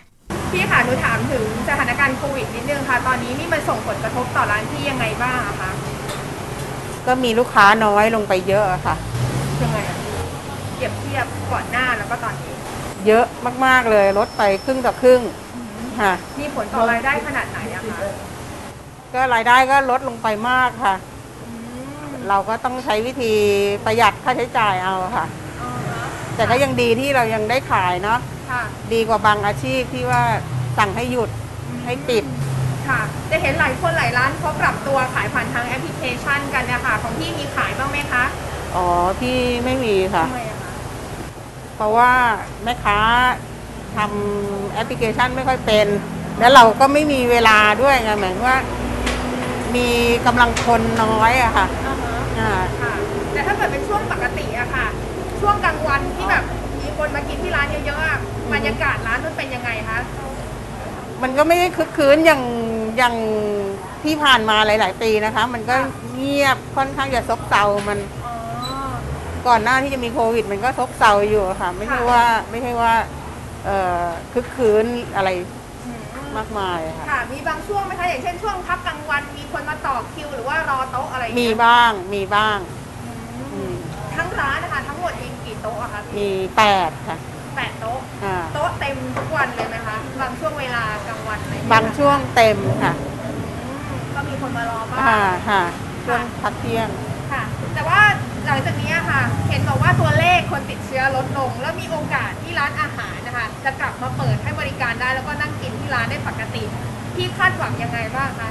[0.53, 5.71] พี่ค่ะหนูถามถึงสถานการณ์โควิดนิดนึงค่ะ ตอนนี้นี่มันส่งผลกระทบต่อร้านที่ยังไงบ้างคะ
[7.07, 8.95] ก็มีลูกค้าน้อยลงไปเยอะค่ะ
[9.63, 9.79] ยังไง
[10.75, 12.53] เปรียบเทียบก่อนหน้าแล้วก็ตอนนี้
[13.07, 13.25] เยอะ
[13.65, 15.21] มากๆเลยลดไปครึ่งต่อครึ่ง
[16.01, 17.99] ค่ะ มีผลต่อรายได้ขนาดไหนอะคะ
[19.15, 20.95] ก็รายได้ก็ลดลงไปมากค่ะ
[22.29, 23.33] เราก็ต้องใช้วิธี
[23.85, 25.27] ประหยัดค่าใช้จ่ายเอาค่ะ
[26.37, 28.19] แต่ก็ยังดีที่เรายังได้ขายเนาะ
[28.93, 30.23] ดีกว่าบางอาชีพที่ว่า
[30.79, 31.31] สั่งให้หยุด
[31.85, 32.25] ให้ปิด
[32.89, 38.25] ค่ะจะเห็นหลายคนหลายร้านเขาปรับตัวขายผ่านทางแอปพลิเคชันกันเนี่ยค่ะของพี่มีขายบ้างไหมคะ
[38.75, 38.87] อ๋อ
[39.21, 40.25] พี่ไม่มีค่ะ
[41.77, 42.13] เพราะว่า
[42.65, 42.99] แม่ค้า
[43.97, 45.87] ทำแอปพลิเคชันไม่ค่อยเป็น
[46.39, 48.59] แล้วเราก็ไม่มีเวลาด้วยไงหมายว่า
[49.77, 49.89] มี
[50.27, 51.67] กำลังคนน้อยอะค่ะ
[52.39, 52.93] อ่าค่ะ
[53.33, 54.87] แต่ถ้าเกิดเป็นช่วงปกติอะค่ะ
[55.41, 56.45] ช่วงกลางวันที่แบบ
[56.81, 59.99] มีคนมากินที่ร้านเยอะๆบรรยากาศร้านมันเป็นยังไงคะ
[61.23, 62.43] มันก็ไม่ได้คึกคืนอย่าง
[62.97, 63.15] อย่าง
[64.05, 65.77] ที่ผ่านมาหลาย ๆ ปีนะคะ มันก็
[66.15, 67.99] เงียบค่อนข้างจะซบเซามัน
[69.47, 72.93] ก่อนหน้าที่จะมีโควิด มันก็ซบเซาอยู่ค่ะ ไม่ใช่ว่าไม่ใช่ว่า
[74.33, 75.31] คึกคืนอะไร
[76.37, 82.59] มากมายค่ะ ค่ะ มีบางช่วงไหมคะ อย่างเช่นช่วงพักกลางวัน มีคนมาต่อคิวหรือว่ารอโต๊ะอะไรมีบ้างมีบ้าง
[84.17, 87.17] ทั้งร้านนะคะ ทั้งหมดเองกี่โต๊ะอะคะมีแปดค่ะ
[87.57, 87.99] แปดโต๊ะ
[88.55, 92.93] โต๊ะเต็มทุกวันเลยไหมคะ บางช่วงเวลากลางวันอะไรบางช่วงเต็มค่ะ
[94.15, 95.01] ก็มีคนมารอบ้าง
[95.51, 95.63] ค่ะ
[96.05, 96.89] ช่วงพักเที่ยง
[97.33, 97.43] ค่ะ
[97.75, 98.01] แต่ว่า
[98.49, 106.63] หลังจากนี้ค่ะ เห็นบอกว่าตัวเลขคนติดเชื้อลดลง แล้วมีโอกาสที่ร้านอาหารนะคะ จะกลับมาเปิดให้บริการได้ แล้วก็นั่งกินที่ร้านได้ปกติ
[107.15, 108.51] พี่คาดหวังยังไงบ้างคะ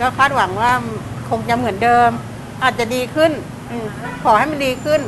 [0.00, 0.72] ก็คาดหวังว่า
[1.30, 2.10] คงจะเหมือนเดิม
[2.62, 3.32] อาจจะดีขึ้น
[3.70, 3.72] อ
[4.24, 5.00] ขอให้มันดีขึ้น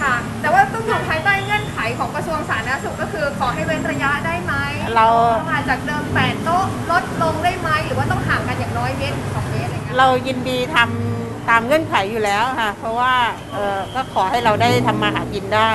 [0.00, 4.54] คค่ะ แต่ว่าต้องอยู่ภายใต้เงื่อนไขของกระทรวงสาธารณสุขก็คือ ขอให้เว้นระยะได้ไหม
[4.96, 5.06] เรา
[5.50, 11.11] ค่ะจากเดิม8โต๊ะลดลงได้ไหมหรือว่าต้องห่างกันอย่างน้อยเมตรถึงสองเมตรอะไรเงี้ยเรายินดีทำ
[11.48, 13.12] ตามเงื่อนไขอยู่แล้วค่ะ เพราะว่า
[13.52, 15.70] เออก็ขอให้เราได้ทำมาหากินได้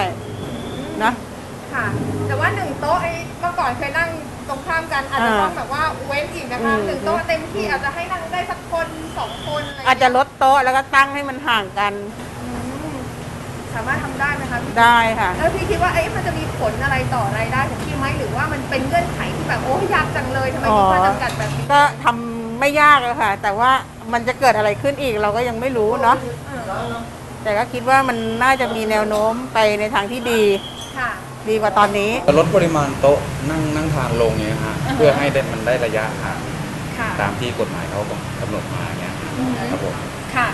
[0.99, 1.13] เนอะ
[1.73, 1.85] ค่ะ
[2.27, 4.09] แต่ว่าหนึ่งโต๊ะไอ้เมื่อก่อนเคยนั่ง
[4.47, 11.93] ตรงข้ามกันอาจจะต้องแบบว่าเว้นอีกนะคะอืม หนึ่งโต๊ะเต็มที่อาจจะให้นั่งได้สักคนสองคนอะไรเงี้ยอาจจะลดโต๊ะแล้วก็ตั้งให้มันห่างกัน
[12.41, 12.47] อื
[12.91, 12.95] ม
[13.73, 22.26] สามารถทำได้ไหมคะพี่ได้ค่ะ แล้วพี่คิดว่าเอ๊ะมันจะมีผลอะไรต่อรายได้ของพี่ไหมหรือว่ามันเป็นเงื่อนไขที่แบบโอ้ยากจังเลยทำไมมีข้อจำกัดแบบนี้ก็ทำ
[22.59, 23.71] ไม่ยากเลยค่ะ แต่ว่า
[24.13, 26.17] มันจะเกิดอะไรขึ้นอีกเราก็ยังไม่รู้เนาะ
[26.67, 26.93] เออ
[27.43, 30.43] แต่ก็คิดว่ามันน่าจะมีแนวโน้มไปในทางที่ดี
[30.97, 31.11] ค่ะ
[31.49, 36.39] ดีกว่าตอนนี้ ลดปริมาณโต๊ะนั่งนั่งทานลงเนี่ยฮะอ่าฮะเพื่อให้ได้มันได้ระยะห่าง
[36.97, 37.99] ค่ะ ตามที่กฎหมายเขา
[38.39, 39.13] กำหนดมาเนี่ย
[39.71, 39.93] ครับผม
[40.35, 40.47] ค่ะ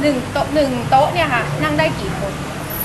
[0.00, 2.32] หนึ่งโต๊ะหนึ่งโต๊ะเนี่ยค่ะ นั่งได้กี่คน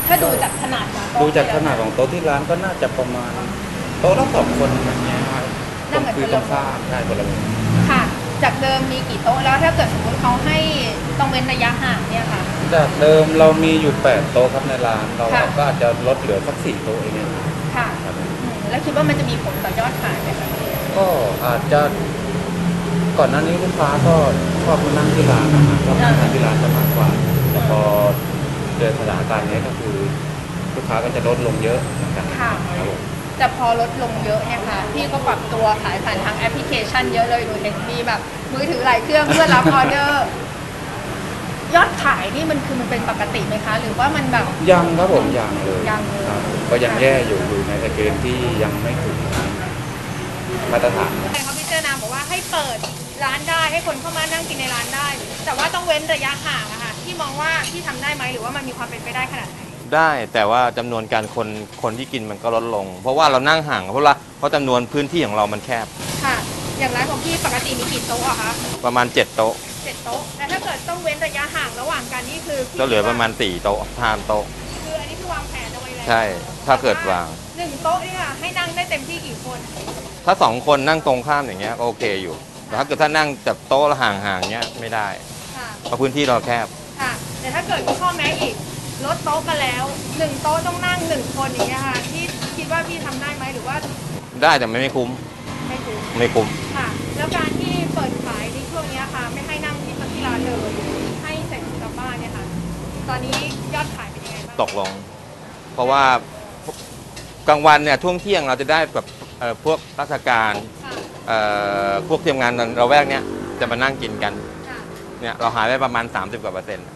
[0.08, 3.32] ถ้าดูจากขนาดของโต๊ะดูจากขนาดของโต๊ะที่ร้านก็น่าจะประมาณ
[4.00, 5.44] โต๊ะละสองคนอย่างเงี้ยครับ
[5.92, 7.63] ตรงคือตรงข้ามใช่คนละมุมค่ะ
[8.44, 10.58] จากเดิมมีกี่โต๊ะแล้วถ้าเกิดสมมติเขาให้
[11.20, 12.42] ต้องเว้นระยะห่างเนี่ยค่ะ
[12.74, 17.30] จากเดิมเรามีอยู่แปดโต๊ะครับในร้าน เราค่ะ ก็อาจจะลดเหลือสักสี่โต๊ะเองเนี่ย
[17.76, 18.24] ค่ะครับอื
[18.56, 20.48] มแล้วคิดว่ามันจะมีผลต่อยอดขายไหมคะ
[20.96, 21.06] ก็
[21.46, 21.82] อาจจะ
[23.20, 24.16] ก่อนหน้านี้ลูกค้าก็
[24.64, 27.10] ชอบมานั่งที่ร้านนะฮะชอบนั่งทานที่ร้านจะมากกว่า
[27.52, 27.82] แต่พอ
[28.78, 29.96] เจอสถานการณ์นี้ก็คือ
[30.76, 33.00] ลูกค้าก็จะลดลงเยอะเหมือนกันค่ะครับผม
[33.38, 38.20] แต่พอลดลงเยอะเนี่ยค่ะพี่ก็ปรับตัวขายผ่านทางแอปพลิเคชันเยอะเลยดูเห็นมีแบบ
[38.54, 40.26] มือถือหลายเครื่องเพื่อรับออเดอร์
[41.76, 49.18] ยอดขายนี่มันคือมันเป็นปกติไหมคะ หรือว่ามันแบบ ยังครับผมยังเลยยังเลย ครับก็ยังแย่อยู่อยู่ในเกณฑ์ที่ยังไม่ถึง
[50.72, 52.78] มาตรฐานใช่เขาพิจารณาบอกว่าให้เปิด
[53.24, 55.08] ร้านได้ให้คนเข้ามานั่งกินในร้านได้
[55.46, 59.60] แต่ว่าต้องเว้นระยะห่างอะค่ะที่มองว่าที่ทำได้ไหมหรือว่ามันมีความเป็นไปได้ขนาดไหน
[59.98, 61.48] ได้แต่ว่าจำนวนการคน
[61.82, 65.86] คนที่กินมันก็ลดลง เพราะว่าเรานั่งห่างเพราะว่าเพราะจำนวนพื้นที่ของเรามันแคบ
[66.26, 66.36] ค่ะ
[66.80, 68.52] อย่างร้านของพี่ปกติมีกี่โต๊ะอะคะ
[68.86, 69.54] ประมาณ 7 โต๊ะ
[69.86, 74.44] เจ็ดโต๊ะแต่ถ้าเกิดต้องเว้นระยะห่างระหว่างกันนี่คือพี่ก็เหลือประมาณ4โต๊ะห้าโต๊ะ
[74.84, 76.22] คืออันนี้คือวางแผนเอาไว้แล้วใช่
[76.68, 77.28] ถ้าเกิดวาง
[77.58, 79.60] หนึ่งโต๊ะเนี่ยค่ะให้นั่งได้เต็มที่กี่คน
[80.26, 85.08] ถ้า2คนนั่งตรงข้ามอย่างเงี้ยก็โอเคอยู่แต่ถ้าเกิดถ้านั่งแบบโต๊ะละห่างๆเงี้ยไม่ได้
[85.58, 86.68] ค่ะ เพราะพื้นที่เราแคบ
[87.02, 88.56] ค่ะ แต่ถ้าเกิดมีข้อแม้อีก
[89.06, 89.84] ลดโต๊ะกันแล้ว
[90.18, 92.24] หนึ่งโต๊ะต้องนั่งหนึ่งคนอย่างเงี้ยค่ะที่
[92.58, 93.76] คิดว่าพี่ทำได้ไหมหรือว่า
[94.42, 95.10] ได้แต่ไม่คุ้ม
[95.68, 96.88] ไม่ถูกไม่คุ้ม ค่ะ
[97.18, 100.72] แล้วการที่เปิดขายในช่วงเนี้ยค่ะ ไม่ให้นั่งที่ที่ร้านเลย
[101.24, 102.46] ให้ใส่ถุงกลับบ้านเนี่ยค่ะ
[103.10, 103.36] ตอนนี้
[103.76, 104.92] ยอดขายเป็นยังไงบ้างตกลง
[105.74, 106.04] เพราะว่า
[107.48, 109.06] กลางวันเนี่ยช่วงเที่ยงเราจะได้แบบ
[109.40, 110.94] เอ่อพวกราชการค่ะ
[111.28, 111.38] เอ่
[111.90, 113.24] อพวกเตรียมงานเราแวกเนี้ย
[113.60, 114.34] จะมานั่งกินกัน
[114.70, 114.80] ค่ะ
[115.22, 116.88] เนี่ยเราหายไปประมาณ 30กว่าเปอร์เซ็นต์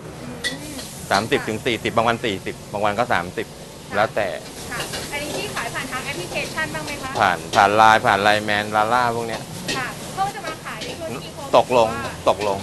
[1.12, 3.04] อืม30ถึง40บางวัน40บางวันก็
[3.50, 4.28] 30แล้วแต่
[4.72, 4.80] ค่ะ
[5.12, 9.41] อันนี้ที่ขายผ่านทางแอปพลิเคชันบ้างไหมคะผ่านผ่านไลน์ผ่าน LINE MAN ลาล่าพวกเนี้ย
[9.78, 12.60] ค่ะเขาจะมาขายในช่วงที่โควิดตกลงหรือว่าตกลง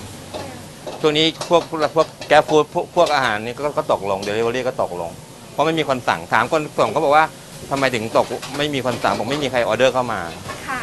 [1.00, 1.62] ช่วงนี้พวก
[1.96, 5.10] พวก GrabFood พวกพวกอาหารนี่ก็ก็ตกลงเดลิเวอรี่ก็ตกลง
[5.52, 7.24] เพราะไม่มีคนสั่งถามคนส่งเขาบอกว่า
[7.70, 8.26] ทำไมถึงตก
[8.58, 10.20] ไม่มีคนสั่งผมไม่มีใครออเดอร์เข้ามา
[10.68, 10.82] ค่ะ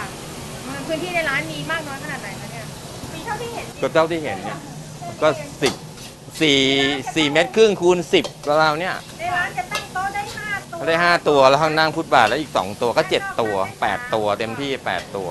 [0.67, 2.65] มันพื้นที่ในร้านมีมากน้อยขนาดไหนคะเนี่ย
[3.13, 4.57] มีเท่าที่เห็นก็เท่าที่เห็นเนี่ย
[5.21, 5.27] ก็
[5.61, 5.73] สิบ
[6.41, 6.59] สี่
[7.15, 8.25] สี่เมตรครึ่งคูณสิบ
[8.61, 15.29] ราวๆเนี่ยในร้านจะตั้งโต๊ะได้ห้าตัวได้ห้าตัวแล้วข้างนั่งฟุตบาทแล้วอีกสองตัวก็เจ็ดตัวแปดตัวเต็มที่แปดตัว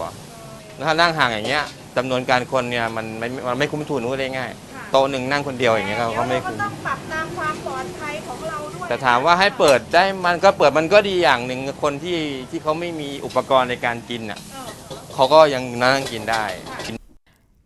[0.76, 1.64] แล้วถ้านั่งห่างอย่างเงี้ย
[1.96, 12.18] จำนวนการคนเนี่ยมันไม่มันไม่คุ้มทุนพูดได้ง่ายค่ะโต๊ะหนึ่งนั่งคนเดียวอย่างเงี้ยก็ก็ไม่เดี๋ยวเราก็คุ้มต้องปรับตามความปลอดภัยของเราด้วยแต่ถามว่าให้เปิดได้มันก็เปิดมันก็ดีอย่างหนึ่งคนที่
[12.50, 14.68] ที่เขาไม่มีอุปกรณ์ในการกินอะเออ
[15.14, 16.44] เขาก็ยังนั่งกินได้
[16.86, 16.99] กิน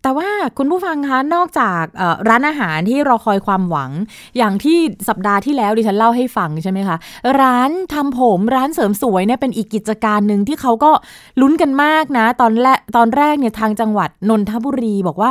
[0.04, 1.82] แต่ว่าคุณผู้ฟังคะนอกจาก
[2.28, 3.90] ร้านอาหารที่รอคอยความหวัง
[4.36, 6.96] อย่างที่สัปดาห์ที่แล้วดิฉันเล่าให้ฟังใช่ไหมคะ
[7.40, 10.90] ร้านทำผมร้านเสริมสวยเนี่ยเป็นอีกกิจการหนึ่งที่เขาก็
[11.40, 15.30] ลุ้นกันมากนะ ตอนแรกตอนแรกเนี่ยทางจังหวัดนนทบุรีบอกว่า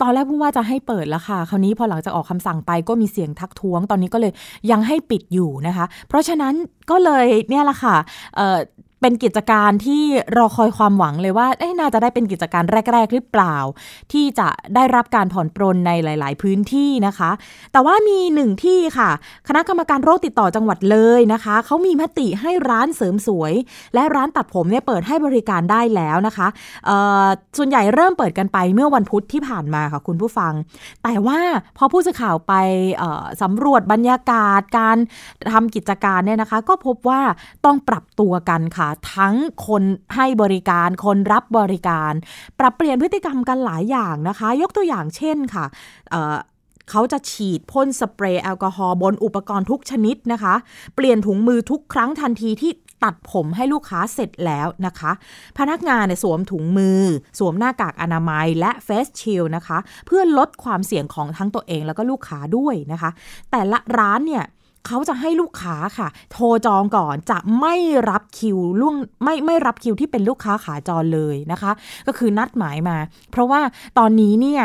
[0.00, 4.32] ตอนแรกพูดว่าจะให้เปิดแล้วค่ะ คราวนี้พอหลังจากออกคำสั่งไปก็มีเสียงทักท้วง ตอนนี้ก็เลย
[4.70, 6.54] ยังให้ปิดอยู่นะคะ เพราะฉะนั้น
[6.90, 7.96] ก็เลยเนี่ยแหละค่ะ
[9.00, 10.02] เป็นกิจการที่
[10.36, 13.56] รอคอยความหวังเลยว่าเอ๊น่าจะได้เป็นกิจการแรก ๆ หรือเปล่า
[14.12, 17.30] ที่จะได้รับการผ่อนปรนในหลาย ๆ พื้นที่นะคะ
[17.72, 19.10] แต่ว่ามีหนึ่งที่ค่ะ
[19.48, 23.52] คณะกรรมการโรคติดต่อจังหวัดเลยนะคะเขามีมติให้ร้านเสริมสวย
[23.94, 26.48] และร้านตัดผมเนี่ยเปิดให้บริการได้แล้วนะคะ
[27.58, 30.52] ส่วนใหญ่เริ่มเปิดกันไปเมื่อวันพุธที่ผ่านมาค่ะคุณผู้ฟัง
[31.02, 31.38] แต่ว่า
[31.78, 32.54] พอผู้สื่อข่าวไป
[33.42, 34.96] สำรวจบรรยากาศการ
[35.52, 37.20] ทำกิจการเนี่ยนะคะ ก็พบว่า
[37.64, 39.34] ต้องปรับตัวกันค่ะทั้ง
[39.66, 39.82] คน
[40.14, 42.12] ให้บริการคนรับบริการ
[42.58, 45.64] ปรับเปลี่ยนพฤติกรรมกันหลายอย่างนะคะ ยกตัวอย่างเช่นค่ะ
[46.10, 50.54] เเขาจะฉีดพ่นสเปรย์แอลกอฮอล์บนอุปกรณ์ทุกชนิดนะคะ
[50.96, 52.72] เปลี่ยนถุงมือทุกครั้งทันทีที่
[53.04, 55.12] ตัดผมให้ลูกค้าเสร็จแล้วนะคะ
[55.58, 57.02] พนักงานเนี่ยสวมถุงมือ
[57.38, 63.10] สวมหน้ากากอนามัยและเฟสชิลนะคะ เพื่อลดความเสี่ยงของทั้งตัวเองแล้วก็ลูกค้าด้วยนะคะ
[63.50, 64.44] แต่ละร้านเนี่ย
[64.86, 67.74] เขาจะให้ลูกค้าค่ะ โทรจองก่อนจะไม่
[68.10, 71.70] รับคิวล่วงไม่ไม่รับคิวที่เป็นลูกค้าขาจรเลยนะคะ
[72.06, 72.96] ก็คือนัดหมายมา
[73.32, 73.60] เพราะว่า
[73.98, 74.62] ตอนนี้เนี่ย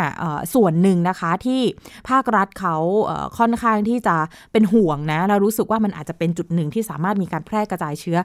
[0.53, 1.61] ส่วนหนึ่งนะคะที่
[2.09, 2.75] ภาครัฐเขา
[3.37, 4.15] ค่อนข้างที่จะ
[4.51, 8.17] เป็นห่วงนะเรารู้สึกว่ามันอาจจะเป็นจุดหนึ่งที่สามารถมีการแพร่กระจายเชื้อ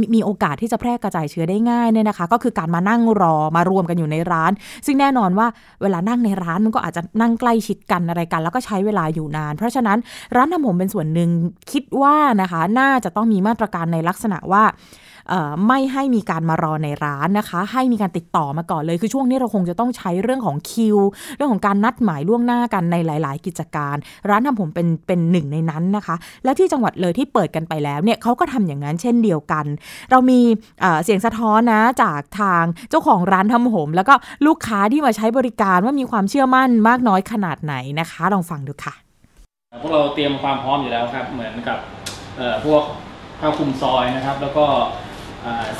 [0.00, 4.52] มมีโอกาสที่จะแพร่กระจายเชื้อได้ง่ายเนี่ยนะคะ ก็คือการมานั่งรอมารวมกันอยู่ในร้าน
[4.86, 5.46] ซึ่งแน่นอนว่า
[5.82, 9.98] เวลานั่งในร้านมันก็อาจจะนั่งใกล้ชิดกันอะไรกัน แล้วก็ใช้เวลาอยู่นาน เพราะฉะนั้น
[10.36, 11.21] ร้านทำผมเป็นส่วนหนึ่ง
[11.72, 14.64] คิดว่านะคะ น่าจะต้องมีมาตรการในลักษณะว่า
[15.68, 20.98] ไม่ให้มีการมารอในร้านนะคะ ให้มีการติดต่อมาก่อนเลย คือช่วงนี้เราคงจะต้องใช้เรื่องของคิว
[21.36, 23.96] เรื่องของการนัดหมายล่วงหน้ากันในหลาย ๆ กิจการ
[24.30, 29.64] ร้านทำผมเป็นเป็นหนึ่งในนั้นนะคะ และที่จังหวัดเลยที่เปิดกันไปแล้วเนี่ยเขาก็ทำอย่างนั้นเช่นเดียวกัน
[30.10, 30.40] เรามี
[31.04, 34.14] เสียงสะท้อนนะจากทางเจ้าของร้านทำผม แล้วก็
[34.46, 39.11] ลูกค้าที่มาใช้บริการว่ามีความเชื่อมั่นมากน้อยขนาดไหนนะคะ ลองฟังดูค่ะ
[39.80, 41.78] พวกเราเตรียมความพร้อมอยู่แล้วครับ เหมือนกับ
[42.64, 42.82] พวก
[43.40, 44.66] ผ้าคลุมซอยนะครับ แล้วก็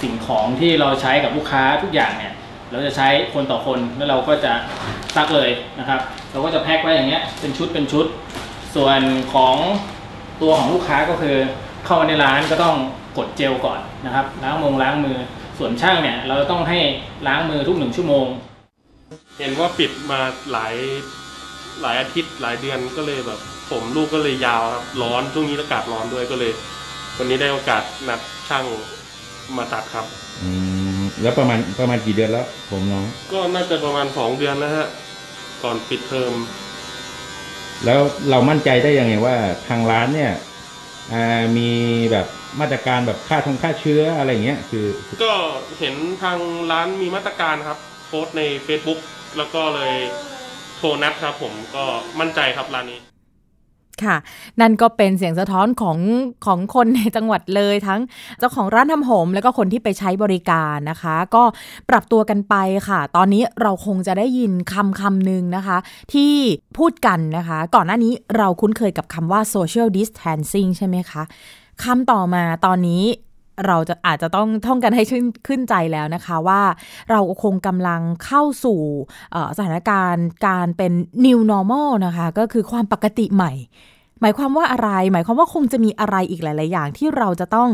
[0.03, 2.33] สิ่งของที่เราใช้กับลูกค้าทุกอย่างเนี่ย
[2.71, 4.53] เราจะใช้คนต่อคนแล้วเราก็จะ
[5.17, 6.01] ซักเลยนะครับ
[6.33, 8.07] เราก็จะแพ็คไว้อย่างเงี้ยเป็นชุดเป็นชุด
[8.77, 9.01] ส่วน
[9.35, 9.57] ของ
[10.43, 11.37] ตัวของลูกค้าก็คือ
[11.85, 12.77] เข้ามาในร้านก็ต้อง
[13.19, 15.17] กดเจลก่อนนะครับล้างมือล้างมือ
[15.59, 16.79] ส่วนช่างเนี่ยเราต้องให้
[17.27, 18.27] ล้างมือทุกหนึ่งชั่วโมง
[19.39, 20.21] เห็นว่าปิดมา
[20.53, 20.75] หลาย
[21.83, 23.39] หลายอาทิตย์หลายเดือนก็เลยแบบ
[23.73, 26.53] ผมลูกก็เลยยาวครับ ร้อนช่วงนี้อากาศร้อนด้วยก็เลย
[27.19, 28.65] วันนี้ได้โอกาสนัดช่าง
[29.57, 30.07] มาตัดครับ
[30.43, 30.51] อื
[30.99, 34.89] มแล้วประมาณประมาณกี่เดือนแล้ว ผมน้อง ก็น่าจะประมาณสองเดือนแล้วฮะ
[35.63, 36.33] ก่อนปิดเทอม
[37.85, 39.37] แล้วเรามั่นใจได้ยังไงว่า
[39.69, 40.33] ทางร้านเนี่ย
[41.57, 41.71] มี
[42.13, 42.27] แบบ
[42.61, 44.87] มาตรการแบบค่าทงค่าเชื้ออะไรเงี้ยคือ
[45.25, 45.33] ก็
[45.79, 46.39] เห็นทาง
[46.71, 49.01] ร้านมีมาตรการครับ โพสใน Facebook
[49.37, 49.95] แล้วก็เลย
[50.79, 51.85] โทรนัดครับผมก็
[52.21, 53.01] มั่นใจครับร้านนี้
[54.05, 54.17] ค่ะ
[54.61, 55.99] นั่นก็เป็นเสียงสะท้อนของ
[56.47, 58.01] ของคนในจังหวัดเลยทั้ง
[58.39, 61.43] เจ้าของร้านทำผมแล้วก็คนที่ไปใช้บริการนะคะ ก็
[61.89, 62.55] ปรับตัวกันไป
[62.89, 65.77] ค่ะ ตอนนี้เราคงจะได้ยินคำคำหนึ่งนะคะ
[66.13, 66.33] ที่
[66.79, 71.23] พูดกันนะคะ ก่อนหน้านี้เราคุ้นเคยกับคำว่า social distancing ใช่ไหมคะ
[71.85, 73.05] คำต่อมาตอนนี้
[73.67, 76.63] เราจะอาจจะต้องท่องกันให้ขึ้นขึ้นใจแล้วนะคะว่า
[77.11, 78.81] เราคงกำลังเข้าสู่
[79.57, 80.93] สถานการณ์การเป็น
[81.25, 83.53] new normal นะคะ ก็คือความปกติใหม่
[84.23, 87.69] หมายความว่าอะไร หมายความว่าคงจะมีอะไรอีกหลาย ๆ อย่าง ที่เราจะต้อง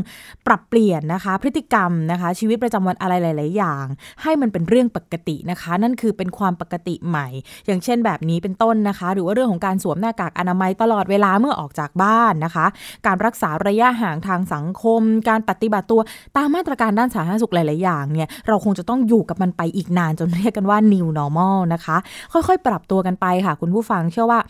[0.46, 3.84] ปรับเปลี่ยนนะคะ พฤติกรรมนะคะ ชีวิตประจำวันอะไรหลาย ๆ อย่าง
[4.22, 7.26] ให้มันเป็นเรื่องปกตินะคะ นั่นคือเป็นความปกติใหม่
[7.66, 12.66] อย่างเช่นแบบนี้เป็นต้นนะคะ หรือว่าเรื่องของการสวมหน้ากากอนามัยตลอดเวลาเมื่อออกจากบ้านนะคะ
[13.06, 16.00] การรักษาระยะห่างทางสังคม การปฏิบัติตัว
[16.36, 21.96] ตามมาตรการด้านสาธารณสุขหลาย ๆ อย่างเนี่ยเราคงจะต้องอยู่กับมันไปอีกนานจนเรียกกันว่า new normal นะคะ
[22.32, 24.40] ค่อย ๆ ปรับตัวกันไปค่ะ คุณผู้ฟังเชื่อว่า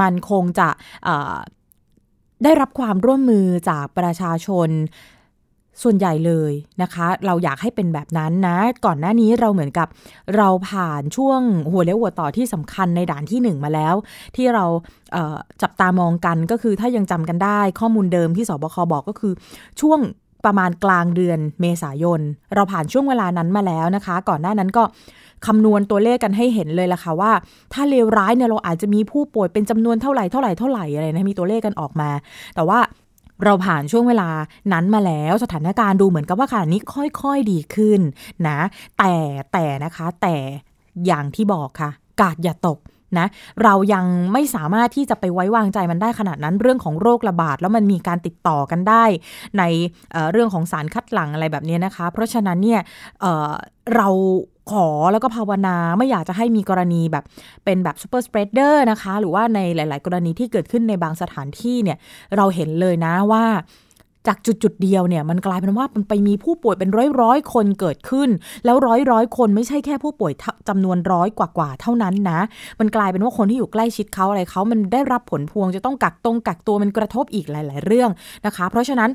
[0.00, 0.68] มันคงจะ
[2.44, 4.70] ได้รับความร่วมมือจากประชาชน
[5.82, 6.52] ส่วนใหญ่เลย
[6.82, 9.88] นะคะ เราอยากให้เป็นแบบนั้นนะ ก่อนหน้านี้เราเหมือนกับ
[10.36, 11.40] เราผ่านช่วง
[11.72, 13.94] หัวเลี้ยวหัวต่อที่สำคัญในด่านที่หนึ่งมาแล้ว
[14.36, 14.64] ที่เรา
[15.12, 19.32] เจับตามองกันก็คือถ้ายังจำกันได้ข้อมูลเดิมที่สบคบอกก็คือ
[19.80, 20.00] ช่วง
[20.44, 22.20] ประมาณกลางเดือนเมษายน
[22.54, 24.82] เราผ่านช่วงเวลานั้นมาแล้วนะคะ ก่อนหน้านั้นก็
[25.46, 27.32] คำนวณตัวเลขกันให้เห็นเลยล่ะค่ะว่า
[27.72, 32.10] ถ้าเลวร้ายเนี่ยเราอาจจะมีผู้ป่วยเป็นจำนวนเท่าไหร่เท่าไหร่เท่าไหร่อะไรนะมีตัวเลขกันออกมา
[32.54, 32.78] แต่ว่า
[33.44, 34.28] เราผ่านช่วงเวลา
[34.72, 36.80] นั้นมาแล้วสถานการณ์ดูเหมือนกับว่าขณะนี้
[37.22, 38.00] ค่อยๆดีขึ้น
[38.48, 38.58] นะ
[38.98, 39.14] แต่
[39.52, 40.36] แต่นะคะ แต่
[41.06, 42.78] อย่างที่บอกค่ะ กาดอย่าตก
[43.20, 43.26] นะ
[43.62, 49.04] เรายังไม่สามารถที่จะไปไว้วางใจมันได้ขนาดนั้นเรื่องของโรคระบาด แล้วมันมีการติดต่อกันได้
[49.58, 49.62] ใน
[50.12, 52.80] เเรื่องของสารคัดหลั่งอะไรแบบนี้นะคะ เพราะฉะนั้นเนี่ย
[53.20, 54.08] เเรา
[54.72, 57.24] ขอแล้วก็ภาวนาไม่อยากจะให้มีกรณีแบบ
[57.64, 61.98] เป็นแบบซูเปอร์สเปรดเดอร์นะคะ หรือว่าในหลาย ๆ กรณีที่เกิดขึ้นในบางสถานที่เนี่ย
[62.36, 63.44] เราเห็นเลยนะว่า
[64.26, 68.28] จากจุดจุดเดียวเนี่ยมันกลายเป็นว่ามันไปมีผู้ป่วยเป็นร้อยร้อยคนเกิดขึ้น
[68.64, 70.32] แล้วร้อยร้อยคนไม่ใช่แค่ผู้ป่วย
[70.68, 72.40] จำนวนร้อยกว่ากว่าเท่านั้นนะ
[72.80, 78.10] มันกลายเป็นว่าคนที่อยู่ใกล้ชิดเขาอะไรเขามันได้รับผลพวงจะต้องกักตรงกักตัวมันกระทบอีกหลาย ๆ เรื่อง
[78.46, 79.10] นะคะ เพราะฉะนั้น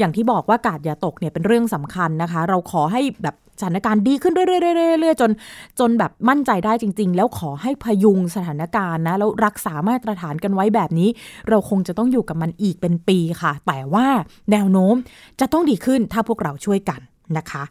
[0.00, 5.30] อย่างที่บอกว่ากาดอย่าตกเนี่ยเป็นเรื่องสำคัญนะคะ เราขอให้แบบสถานการณ์ดีขึ้นเรื่อยๆๆจน
[5.78, 11.08] จนแบบมั่นใจได้จริง ๆ แล้วขอให้พยุงสถานการณ์นะแล้วรักษามาตรฐานกันไว้แบบนี้
[11.48, 14.06] เราคงจะต้องอยู่กับมันอีกเป็นปีค่ะ แต่ว่า
[14.52, 14.94] แนวโน้ม
[15.40, 17.00] จะต้องดีขึ้นถ้าพวกเราช่วยกัน
[17.38, 17.62] นะคะ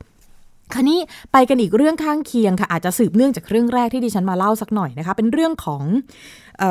[0.74, 1.00] คราวนี้
[1.32, 5.84] ไปกันอีกเรื่องข้างเคียงค่ะ อาจจะสืบเนื่องจากเรื่องแรกที่ดิฉันมาเล่าสักหน่อยนะคะ เป็นเรื่องของ
[6.62, 6.64] อ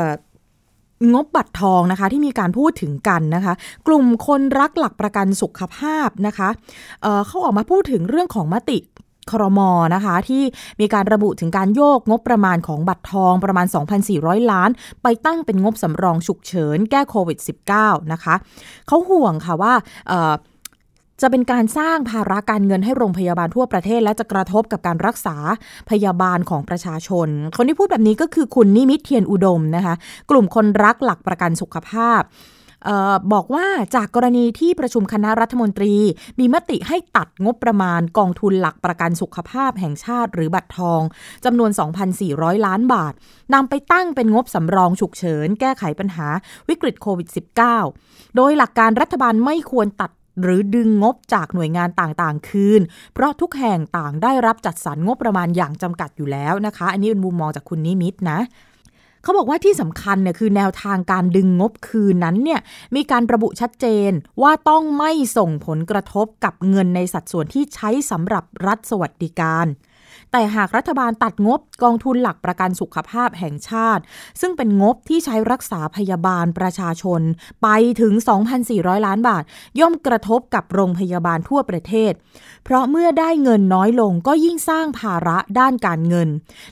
[1.12, 3.54] งบบัตรทองนะคะที่มีการพูดถึงกันนะคะ
[3.86, 6.48] กลุ่มคนรักหลักประกันสุขภาพนะคะ
[7.02, 8.78] เเขาออกมาพูดถึงเรื่องของมติ
[9.30, 9.60] ครม
[9.94, 10.42] นะคะที่
[10.80, 13.66] มีการระบุถึงการโยกงบประมาณของบัตรทองประมาณ
[14.08, 14.70] 2,400 ล้าน
[15.02, 17.38] ไปตั้งเป็นงบสำรองฉุกเฉินแก้โควิด
[17.74, 18.34] -19 นะคะ
[18.88, 19.74] เขาห่วงค่ะว่า
[21.20, 25.36] จะเป็นการสร้างภาระการเงินให้โรงพยาบาลทั่วประเทศ และจะกระทบกับการรักษา
[25.90, 29.94] พยาบาลของประชาชน คนที่พูดแบบนี้ก็คือคุณนิมิตเทียนอุดมนะคะ
[30.30, 32.22] กลุ่มคนรักหลักประกันสุขภาพ
[32.88, 35.94] ออบอกว่าจากกรณีที่ประชุมคณะรัฐมนตรี
[36.38, 41.00] มีมติให้ตัดงบประมาณกองทุนหลักประกันสุขภาพแห่งชาติหรือบัตรทอง
[41.44, 41.70] จำนวน
[42.18, 43.12] 2,400 ล้านบาท
[43.54, 46.26] นำไปตั้งเป็นงบสำรองฉุกเฉิน แก้ไขปัญหา
[46.68, 47.28] วิกฤตโควิด
[47.82, 50.10] -19 โดยหลักการรัฐบาลไม่ควรตัด
[50.42, 52.80] หรือดึงงบจากหน่วยงานต่างๆ คืน
[53.14, 58.38] เพราะทุกแห่งต่างได้รับจัดสรรงบประมาณอย่างจำกัดอยู่แล้วนะคะ อันนี้เป็นมุมมองจากคุณนิมิตนะ
[59.22, 62.60] เขาบอกว่าที่สำคัญเนี่ยคือแนวทางการดึงงบคืนนั้นเนี่ย
[62.96, 64.10] มีการระบุชัดเจน
[64.42, 69.66] ว่าต้องไม่ส่งผลกระทบกับเงินในสัดส่วนที่ใช้สำหรับรัฐสวัสดิการ
[70.38, 74.02] แต่หากรัฐบาลตัดงบกองทุนหลักประกันสุขภาพแห่งชาติ
[74.40, 77.20] ซึ่งเป็นงบที่ใช้รักษาพยาบาลประชาชน
[77.62, 77.68] ไป
[78.00, 78.12] ถึง
[78.60, 79.42] 2,400 ล้านบาท
[79.80, 82.12] ย่อมกระทบกับโรงพยาบาลทั่วประเทศ
[82.64, 86.28] เพราะเมื่อได้เงินน้อยลงก็ยิ่งสร้างภาระด้านการเงิน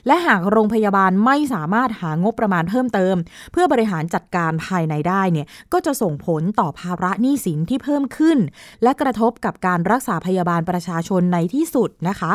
[0.07, 3.15] และหากโรงพยาบาลไม่สามารถหางบประมาณเพิ่มเติม
[3.51, 8.37] เพื่อบริหารจัดการภายในได้เนี่ยก็จะส่งผลต่อภาระหนี้สินที่เพิ่มขึ้น
[8.83, 12.33] และกระทบกับการรักษาพยาบาลประชาชนในที่สุดนะคะ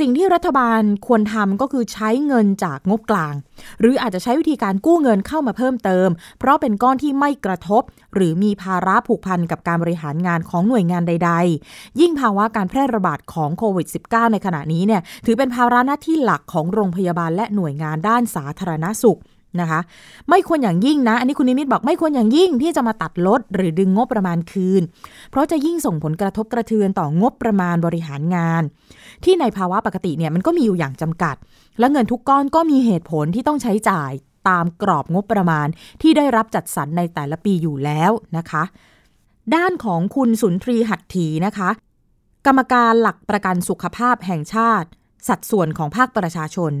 [0.00, 3.34] สิ่งที่รัฐบาลควรทำก็คือใช้เงินจากงบกลาง
[3.80, 7.82] หรืออาจจะใช้วิธีการกู้เงินเข้ามาเพิ่มเติม เพราะเป็นก้อนที่ไม่กระทบ
[8.14, 11.32] หรือมีภาระผูกพันกับการบริหารงานของหน่วยงานใด
[11.66, 19.20] ๆ ยิ่งภาวะการแพร่ระบาดของโควิด -19 ในขณะนี้เนี่ยถือเป็นภาระหน้าที่หลักของโรงพยาบาลและหน่วยงานด้านสาธารณสุข
[19.60, 19.80] นะคะ
[20.30, 24.82] ไม่ควรอย่างยิ่งนะ อันนี้คุณนิมิตบอกไม่ควรอย่างยิ่งที่จะมาตัดลด หรือดึงงบประมาณคืน
[25.30, 28.62] เพราะจะยิ่งส่งผลกระทบกระเทือนต่องบประมาณบริหารงาน
[29.24, 31.36] ที่ในภาวะปกติเนี่ยมันก็มีอยู่อย่างจำกัด
[31.78, 34.12] และเงินทุกก้อนก็มีเหตุผลที่ต้องใช้จ่าย
[34.48, 35.66] ตามกรอบงบประมาณ
[36.02, 38.62] ที่ได้รับจัดสรรในแต่ละปีอยู่แล้วนะคะ
[39.54, 41.70] ด้านของคุณสุนทรีหัตถีนะคะ
[42.46, 44.88] กรรมการหลักประกันสุขภาพแห่งชาติ
[45.28, 46.72] สัดส่วนของภาคประชาชน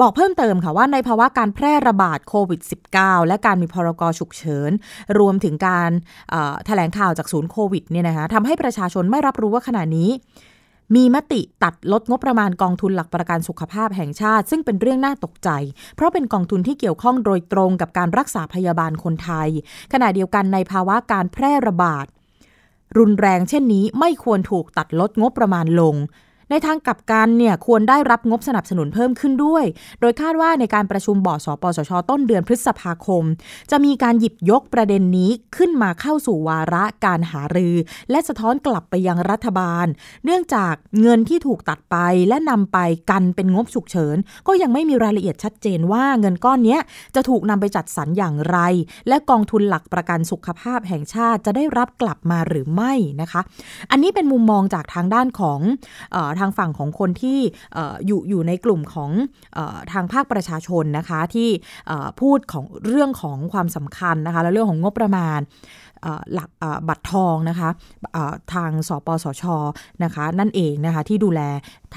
[0.00, 2.60] บอกเพิ่มเติมค่ะว่าในภาวะการแพร่ระบาดโควิด
[2.94, 4.70] -19 และการมีพรกฉุกเฉิน
[5.18, 5.90] รวมถึงการ
[6.66, 10.10] แถลงข่าวจากศูนย์โควิดเนี่ยนะคะทำให้ประชาชนไม่รับรู้ว่าขณะนี้
[10.94, 15.50] มีมติตัดลดงบประมาณกองทุนหลักประกันสุขภาพแห่งชาติ ซึ่งเป็นเรื่องน่าตกใจ
[15.96, 19.48] เพราะเป็นกองทุนที่เกี่ยวข้องโดยตรงกับการรักษาพยาบาลคนไทย
[19.92, 22.06] ขณะเดียวกันในภาวะการแพร่ระบาด
[22.98, 25.96] รุนแรงเช่นนี้ไม่ควรถูกตัดลดงบประมาณลง
[26.52, 29.64] ในทางกลับกันเนี่ยควรได้รับงบสนับสนุนเพิ่มขึ้นด้วย
[30.00, 33.24] โดยคาดว่าในการประชุมบอร์ดสปสช ต้นเดือนพฤษภาคม
[33.70, 37.76] จะมีการหยิบยกประเด็นนี้ขึ้นมาเข้าสู่วาระการหารือ
[38.10, 39.86] และสะท้อนกลับไปยังรัฐบาล
[40.24, 41.96] เนื่องจากเงินที่ถูกตัดไป
[42.28, 42.78] และนำไป
[43.10, 46.78] กันเป็นงบฉุกเฉิน ก็ยังไม่มีรายละเอียดชัดเจนว่าเงินก้อนนี้
[47.14, 48.58] จะถูกนำไปจัดสรรอย่างไร
[49.08, 53.40] และกองทุนหลักประกันสุขภาพแห่งชาติจะได้รับกลับมาหรือไม่นะคะ
[53.90, 55.60] อันนี้เป็นมุมมองจากทางด้านของ
[56.14, 57.38] ออางฝั่งของคนที่
[58.06, 59.10] อยู่อยู่ในกลุ่มของ
[59.56, 59.58] อ
[59.92, 61.48] ทางภาคประชาชนนะคะที่
[62.20, 65.40] พูดของเรื่องของความสำคัญนะคะและเรื่องของงบประมาณ
[66.34, 66.50] หลัก
[66.88, 67.68] บัตรทองนะคะ
[68.54, 69.44] ทางสปสช
[70.04, 71.40] นะคะนั่นเองนะคะที่ดูแล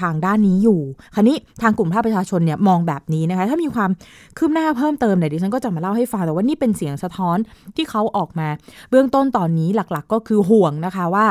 [0.02, 0.80] ทางด้านนี้อยู่
[1.14, 3.90] คราวนี้ทางกลุ่มภาคประชาชนเนี่ยมองแบบนี้นะคะ ถ้ามีความ
[4.36, 7.36] คืบหน้าเพิ่มเติมเนี่ยดิฉันก็จะมาเล่าให้ฟังแต่ว่านี่เป็นเสียงสะท้อน
[7.76, 8.48] ที่เขาออกมา
[8.90, 11.26] เบื้องต้นตอนนี้หลักๆ ก็คือห่วงนะคะว่า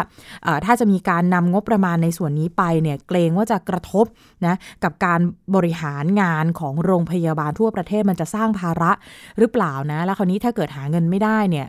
[0.66, 4.06] ถ้าจะมีการนำงบประมาณในส่วนนี้ไปเนี่ยเกรงว่าจะกระทบ
[4.46, 5.20] นะกับการ
[5.56, 8.92] บริหารงานของโรงพยาบาลทั่วประเทศมันจะสร้างภาระ
[9.40, 11.68] หรือเปล่านะ แล้วคราวนี้ถ้าเกิดหาเงินไม่ได้เนี่ย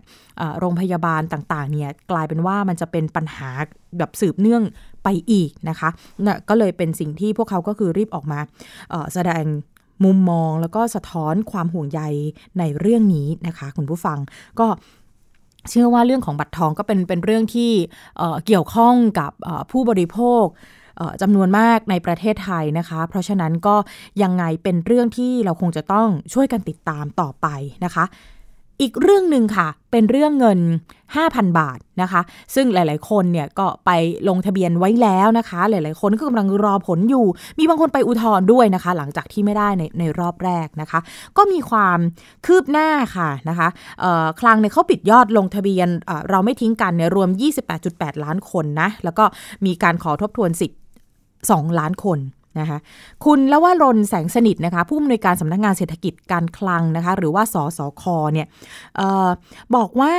[0.61, 3.51] โรงพยาบาลต่างๆเนี่ยกลายเป็นว่ามันจะเป็นปัญหา
[3.99, 4.63] แบบสืบเนื่อง
[5.07, 5.89] ไปอีกนะคะ
[6.27, 8.41] นะก็เลยเป็นสิ่งที่พวกเขาก็คือรีบออกมา
[9.15, 9.45] แสดง
[10.05, 12.01] มุมมองแล้วก็สะท้อนความห่วงใย
[12.59, 14.19] ในเรื่องนี้นะคะคุณผู้ฟัง
[14.61, 14.67] ก็
[15.71, 17.73] เชื่อว่าเรื่องของบัตรทองก็เป็นเป็นเรื่องที่
[18.47, 19.33] เกี่ยวข้องกับ
[19.71, 20.45] ผู้บริโภค
[21.23, 23.77] จำนวนมากในประเทศไทยนะคะ เพราะฉะนั้นก็
[24.23, 27.47] ยังไงเป็นเรื่องที่เราคงจะต้องช่วยกันติดตามต่อไป
[27.85, 28.05] นะคะ
[28.81, 30.61] อีกเรื่องหนึ่งค่ะ เป็นเรื่องเงิน
[31.09, 32.21] 5,000 บาทนะคะ
[32.55, 33.91] ซึ่งหลาย ๆ คนเนี่ยก็ไป
[34.29, 37.27] ลงทะเบียนไว้แล้วนะคะ หลาย ๆ คนก็กำลังรอผลอยู่
[37.59, 41.01] มีบางคนไปอุทธรณ์ด้วยนะคะ หลังจากที่ไม่ได้ในในรอบแรกนะคะ
[41.37, 41.99] ก็มีความ
[42.47, 43.69] คืบหน้าค่ะนะคะ
[44.41, 45.89] คลังเนี่ยเขาปิดยอดลงทะเบียน
[46.31, 47.29] เราไม่ทิ้งกันเนี่ยรวม
[47.77, 49.25] 28.8 ล้านคนนะ แล้วก็
[49.67, 50.79] มีการขอทบทวนสิทธิ์
[51.27, 52.21] 2 ล้านคน
[52.61, 52.79] นะคะ
[53.25, 58.47] คุณละว่ารนแสงสนิทนะคะผู้อำนวยการสำนักงงานเศรษฐกิจการคลังนะคะหรือว่าสสคเนี่ย
[59.01, 59.29] ออ
[59.77, 60.13] บอกว่า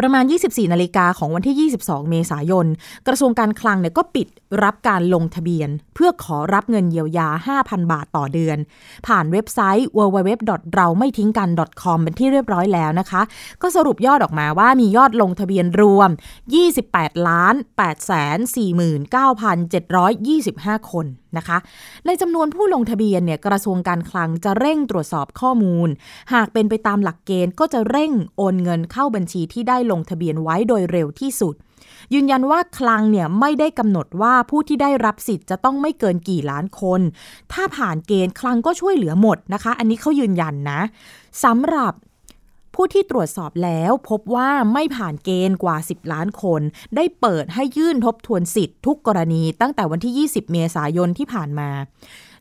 [0.00, 2.66] ประมาณ 24 นาฬิกาของวันที่ 22 เมษายน
[3.06, 4.28] กระทรวงการคลังเนี่ยก็ปิด
[4.62, 7.28] รับการลงทะเบียน เพื่อขอรับเงินเยียวยา
[7.60, 8.58] 5,000 บาทต่อเดือน
[9.06, 10.30] ผ่านเว็บไซต์ www.
[10.76, 11.48] เราไม่ทิ้งกัน
[11.82, 13.22] .com เป็นที่เรียบร้อยแล้วนะคะ
[13.62, 16.10] ก็สรุปยอดออกมาว่ามียอดลงทะเบียนรวม
[16.68, 18.38] 28 ล้าน8แสน
[19.68, 21.06] 49,725 คน
[21.38, 21.58] นะคะ
[22.06, 25.88] ในจำนวนผู้ลงทะเบียนเนี่ยกระทรวงการคลังจะเร่งตรวจสอบข้อมูล
[26.34, 31.54] หากเป็นไปตามหลักเกณฑ์ก็จะเร่งโอนเงินเข้าบัญชีที่ได้ลงทะเบียนไว้โดยเร็วที่สุด
[32.14, 37.00] ยืนยันว่าคลังเนี่ยไม่ได้กำหนดว่าผู้ที่ได้รับสิทธิ์จะต้องไม่เกินกี่ล้านคน
[37.52, 40.80] ถ้าผ่านเกณฑ์คลังก็ช่วยเหลือหมดนะคะ อันนี้เขายืนยันนะ
[41.44, 41.92] สำหรับ
[42.74, 46.60] ผู้ที่ตรวจสอบแล้วพบว่าไม่ผ่านเกณฑ์กว่า 10 ล้านคน
[46.96, 51.70] ได้เปิดให้ยื่นทบทวนสิทธิ์ทุกกรณีตั้งแต่วันที่ 20 เมษายนที่ผ่านมา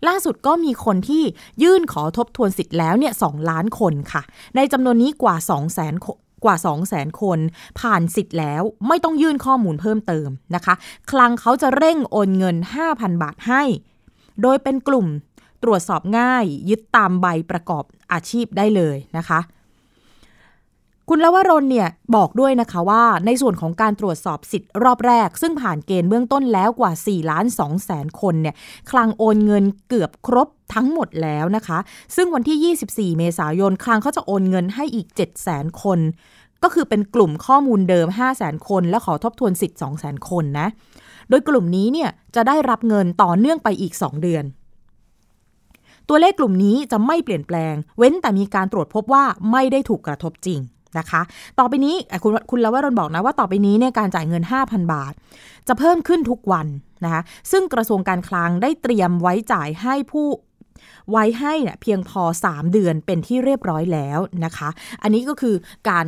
[0.07, 1.23] ล่าสุดก็มีคนที่
[1.63, 4.21] ยื่นขอทบทวนสิทธิ์แล้วเนี่ยสล้านคนค่ะ
[4.55, 7.39] ในจำนวนนี้กว่า 2 0 0 0 0 กว่า 2 0 0 0 0 0คน
[7.79, 10.73] ผ่านสิทธิ์แล้วไม่ต้องยื่นข้อมูลเพิ่มเติมนะคะ
[11.11, 12.55] คลังเขาจะเร่งโอนเงิน
[12.89, 13.63] 5,000 บาทให้
[14.41, 15.07] โดยเป็นกลุ่ม
[15.63, 19.39] ตรวจสอบง่ายยึดตามใบประกอบอาชีพได้เลยนะคะ
[21.09, 28.55] คุณลวรนเนี่ยบอกด้วยนะคะว่าในส่วนของการตรวจสอบสิทธิ์รอบแรก ซึ่งผ่านเกณฑ์เบื้องต้นแล้วกว่า4ล้าน2แสนคนเนี่ย
[28.91, 31.79] คลังโอนเงินเกือบครบทั้งหมดแล้วนะคะ
[32.15, 35.99] ซึ่งวันที่ 24 เมษายนคลังเขาจะโอนเงินให้อีก7แสนคน
[36.63, 40.67] ก็คือเป็นกลุ่มข้อมูลเดิม5แสนคน และขอทบทวนสิทธิ์2แสนคนนะ
[41.29, 44.43] โดยกลุ่มนี้เนี่ยจะได้รับเงินต่อเนื่องไปอีก 2 เดือน
[46.09, 50.59] ตัวเลขกลุ่มนี้จะไม่เปลี่ยนแปลง เว้นแต่มีการตรวจพบว่าไม่ได้ถูกกระทบจริง
[50.97, 51.21] นะคะ
[51.59, 55.13] ต่อไปนี้คุณคุณลวรนบอกนะว่าต่อไปนี้เนี่ยการจ่ายเงิน 5,000 บาท
[55.67, 56.67] จะเพิ่มขึ้นทุกวัน
[57.03, 57.21] นะคะ
[57.51, 60.27] ซึ่งกระทรวงการคลังได้เตรียมไว้จ่ายให้ผู้
[61.11, 64.69] ไว้ให้เนี่ยเพียงพอ 3 เดือนเป็นที่เรียบร้อยแล้วนะคะ
[65.01, 65.55] อันนี้ก็คือ
[65.89, 66.05] การ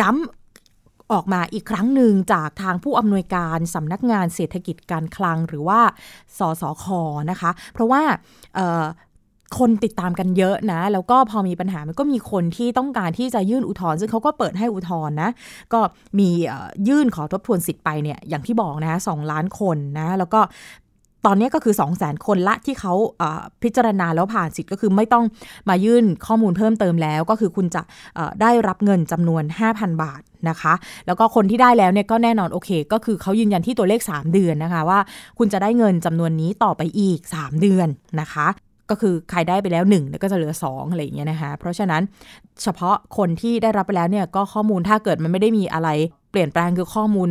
[0.00, 5.80] ย้ำออกมาอีกครั้งหนึ่งจากทางผู้อำนวยการสำนักงานเศรษฐกิจการคลังหรือว่า
[6.38, 6.86] สสค
[7.30, 8.02] นะคะ เพราะว่า
[9.58, 15.30] คนติดตามกันเยอะนะ แล้วก็พอมีปัญหามันก็มีคนที่ต้องการที่จะยื่นอุทธรณ์ซึ่งเขาก็เปิดให้อุทธรณ์นะ
[15.72, 15.80] ก็
[16.18, 16.28] มี
[16.88, 20.40] ยื่นขอทบทวนสิทธิ์ไปเนี่ยอย่างที่บอกนะสองล้านคนนะ แล้วก็
[21.28, 22.92] ตอนนี้ก็คือ 2 0 0 0 0 0 คนละที่เขา
[23.62, 25.24] พิจารณาแล้วผ่านสิทธิ์ก็คือไม่ต้อง
[25.68, 27.82] มายื่นข้อมูลเพิ่มเติมแล้ว ก็คือคุณจะ
[28.40, 29.42] ได้รับเงินจำนวน
[29.72, 30.74] 5,000 บาทนะคะ
[31.06, 34.98] แล้วก็คนที่ได้แล้วเนี่ยก็แน่นอนโอเค ก็คือเขายืนยันที่ตัวเลข 3 เดือนนะคะว่า
[35.38, 37.88] คุณจะได้เงินจำนวนนี้ต่อไปอีก 3 เดือน
[38.20, 38.46] นะคะ
[38.90, 42.02] ก็คือใครได้ไปแล้ว1แล้วก็จะเหลือ 2 อะไรอย่างเงี้ยนะคะ เพราะฉะนั้น
[42.62, 45.88] เฉพาะคนที่ได้รับไปแล้วเนี่ยก็ข้อมูลถ้าเกิดมันไม่ได้มีอะไร
[46.30, 47.28] เปลี่ยนแปลงคือข้อมูล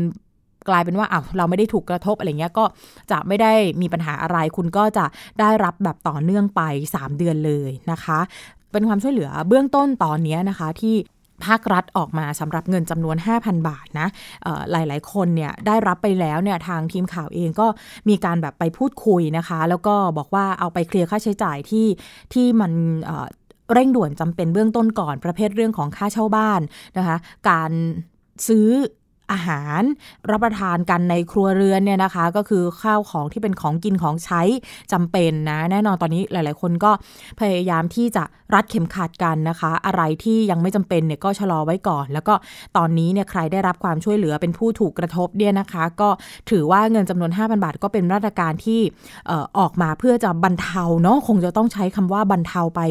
[0.70, 2.66] กลายเป็นว่าอ้าวเราไม่ได้ถูกกระทบอะไรเงี้ยก็
[3.12, 5.06] จะไม่ได้มีปัญหาอะไร คุณก็จะ
[5.40, 6.62] ได้รับแบบต่อเนื่องไป
[6.96, 8.20] 3 เดือนเลยนะคะ
[8.72, 10.96] เป็นความช่วยเหลือเบื้องต้นตอนนี้นะคะที่
[11.46, 14.08] ภาครัฐออกมาสำหรับเงินจำนวน 5,000 บาทนะ
[14.72, 17.68] หลาย ๆ คนเนี่ยได้รับไปแล้วเนี่ยทางทีมข่าวเองก็
[18.10, 21.88] มีการแบบไปพูดคุยนะคะ แล้วก็บอกว่าเอาไปเคลียร์ค่าใช้จ่ายที่
[22.34, 22.72] ที่มัน
[23.74, 26.62] เร่งด่วนจำเป็นเบื้องต้นก่อนประเภทเรื่องของค่าเช่าบ้าน
[26.98, 27.18] นะคะ
[27.50, 27.72] การ
[28.48, 28.70] ซื้อ
[29.32, 29.82] อาหาร
[30.32, 34.42] รับประทานกันในครัวเรือนเนี่ยนะคะ ก็คือข้าวของที่เป็นของกินของใช้
[34.92, 36.92] จำเป็นนะ แน่นอนตอนนี้หลาย ๆ คนก็
[37.40, 38.24] พยายามที่จะ
[38.54, 42.34] รัดเข็มขัดกันนะคะ อะไรที่ยังไม่จำเป็นเนี่ยก็ชะลอไว้ก่อน แล้วก็
[42.78, 46.10] ตอนนี้เนี่ยใครได้รับความช่วยเหลือเป็นผู้ถูกกระทบเนี่ยนะคะ ก็
[46.50, 48.82] ถือว่าเงินจำนวน 5,000 บาท ก็เป็นมาตรการที่
[49.60, 52.82] ออกมาเพื่อจะบรรเทาเนาะคงจะต้องใช้คำว่าบรรเทาไป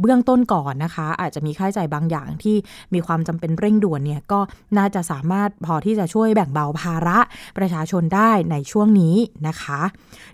[0.00, 2.56] เบื้องต้นก่อนนะคะ อาจจะมีค่าใช้จ่ายบางอย่างที่
[2.94, 4.40] มีความจำเป็นเร่งด่วนเนี่ยก็
[4.78, 7.18] น่าจะสามารถพอที่จะช่วยแบ่งเบาภาระ
[7.58, 9.16] ประชาชนได้ในช่วงนี้
[9.48, 9.80] นะคะ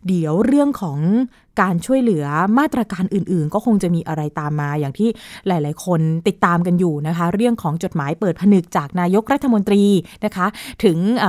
[0.07, 0.99] เดี๋ยวเรื่องของ
[1.61, 2.27] การช่วยเหลือ
[2.59, 5.09] มาตรการอื่น ๆ ก็คงจะมีอะไรตามมาอย่างที่
[5.49, 9.83] หลาย ๆ คนติดตามกันอยู่นะคะ เรื่องของจดหมายเปิดผนึกจากนายกรัฐมนตรี
[10.25, 10.47] นะคะ
[10.85, 11.25] ถึงเ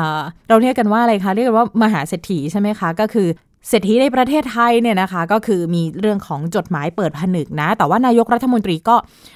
[0.50, 3.28] เราเรียกกันว่าอะไรคะเรียกกันว่ามหาเศรษฐีใช่ไหมคะก็คือ
[3.68, 8.96] เศรษฐีในประเทศไทยเนี่ยนะคะก็คือมีเรื่องของจดหมายเปิดผนึกนะ แต่ว่านายกรัฐมนตรีก็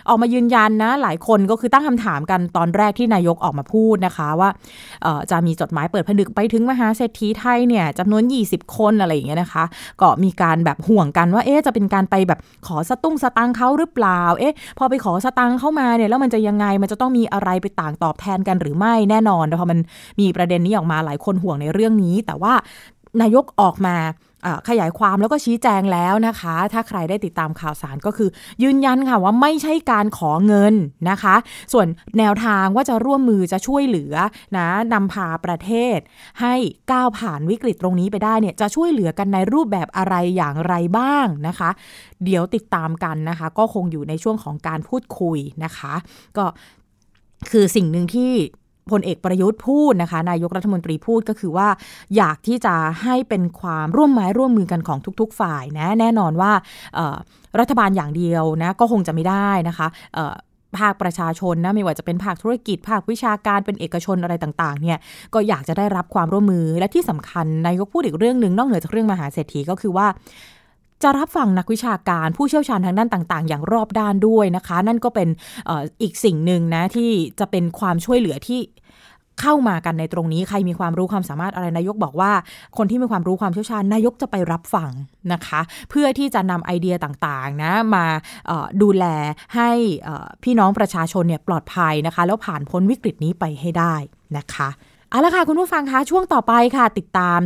[0.10, 4.50] ออกมายืนยันนะ หลายคนก็คือตั้งคำถามกันตอนแรกที่นายกออกมาพูดนะคะว่า
[5.32, 9.64] จะมีจดหมายเปิดผนึกไปถึงมหาเศรษฐีไทยเนี่ยจำนวน 20 คนอะไรอย่างเงี้ยนะคะ
[10.02, 19.80] ก็มีการแบบห่วงกันว่าเอ๊ะจะเป็นการไปแบบขอสตุ้งสตังเขาหรือเปล่าเอ๊ะพอไปขอสตังเข้ามาเนี่ยแล้วมันจะยังไงมันจะต้องมีอะไรไปต่างตอบแทนกันหรือไม่แน่นอนพอมัน
[20.20, 22.54] มีประเด็นนี้ออกมาหลายคนห่วงในเรื่องนี้ แต่ว่า
[23.22, 23.97] นายกออกมา
[24.70, 28.30] ขยายความแล้วก็ชี้แจงแล้วนะคะ ถ้าใครได้ติดตามข่าวสารก็คือ
[28.63, 30.74] ยืนยันค่ะว่าไม่ใช่การขอเงิน
[31.09, 31.36] นะคะ
[31.74, 31.88] ส่วน
[32.18, 34.16] แนวทางว่าจะร่วมมือจะช่วยเหลือ
[34.57, 35.97] นะนำพาประเทศ
[36.41, 36.53] ให้
[36.91, 41.70] ก้าวผ่านวิกฤตตรงนี้ไปได้เนี่ยจะช่วยเหลือกันในรูปแบบอะไรอย่างไรบ้างนะคะ
[42.26, 45.93] เดี๋ยวติดตามกันนะคะ ก็คงอยู่ในช่วงของการพูดคุยนะคะ
[46.38, 46.45] ก็
[47.51, 48.34] คือสิ่งหนึ่งที่
[48.92, 51.68] พลเอกประยุทธ์พูดนะคะ นายกรัฐมนตรีพูดก็คือว่า
[52.16, 56.52] อยากที่จะให้เป็นความร่วมไม้ร่วมมือกันของทุก ๆ ฝ่ายนะแน่นอนว่า
[57.60, 59.88] รัฐบาลอย่างเดียวนะก็คงจะไม่ได้นะคะ
[60.78, 64.98] ภาคประชาชนนะไม่ว่าจะเป็นภาคธุรกิจ ภาควิชาการเป็นเอกชนอะไรต่างๆเนี่ย
[65.34, 70.08] ก็อยากจะได้รับความร่วมมือและที่สำคัญนายกพูดอีกเรื่องหนึ่งนอกเหนือจากเรื่องมหาเศรษฐีก็คือว่า
[71.04, 75.30] จะรับฟังนักวิชาการผู้เชี่ยวชาญทางด้านต่าง ๆ อย่างรอบด้านด้วยนะคะ นั่นก็เป็น
[75.70, 75.72] อ
[76.02, 78.60] อีกสิ่งหนึ่งนะที่จะเป็นความช่วยเหลือที่
[79.41, 82.32] เข้ามากันในตรงนี้ใครมีความรู้ความสามารถอะไรนายกบอกว่า
[82.78, 84.91] คนที่มีความรู้ความเชี่ยวชาญนายกจะไปรับฟัง
[85.34, 88.06] นะคะ เพื่อที่จะนำไอเดียต่างๆนะมา
[88.82, 89.06] ดูแล
[89.56, 89.70] ให้
[90.43, 93.96] พี่น้องประชาชนเนี่ยปลอดภัยนะคะ แล้วผ่านพ้นวิกฤตนี้ไปให้ได้
[94.38, 94.70] นะคะ
[95.10, 97.39] เอาละค่ะคุณผู้ฟังคะช่วงต่อไปค่ะ ติดตาม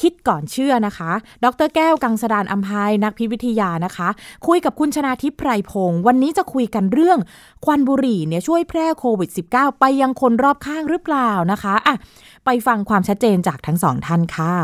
[0.00, 1.12] คิดก่อนเชื่อนะคะ
[1.44, 4.08] ดรแก้วกังสดานอัมภัยนักพิวิทยานะคะ
[4.46, 7.18] คุยกับคุณชนาทิพย์ไพรพงศ์วันนี้จะคุยกันเรื่อง
[7.64, 11.96] ควันบุหรี่เนี่ยช่วยแพร่โควิด -19 ไปยังคนรอบข้างหรือเปล่านะคะอะ
[12.44, 14.54] ไปฟังความชัดเจนจากทั้งสองท่านค่ะ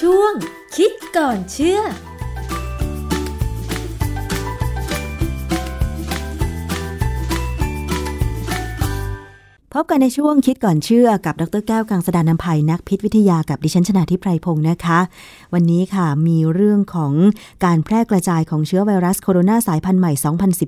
[0.00, 0.32] ช่วง
[0.76, 1.80] คิดก่อนเชื่อ
[9.76, 14.98] พบกันในช่วงคิดก่อนเชื่อกับดรแก้วกังสดานนภัยนักพิษวิทยากับดิฉันชนาทิพไพรพงศ์นะคะ
[15.54, 17.12] วันนี้ค่ะมีเรื่องของ
[17.64, 20.12] การแพร่กระจายของเชื้อไวรัสโคโรนาสายพันธุ์ใหม่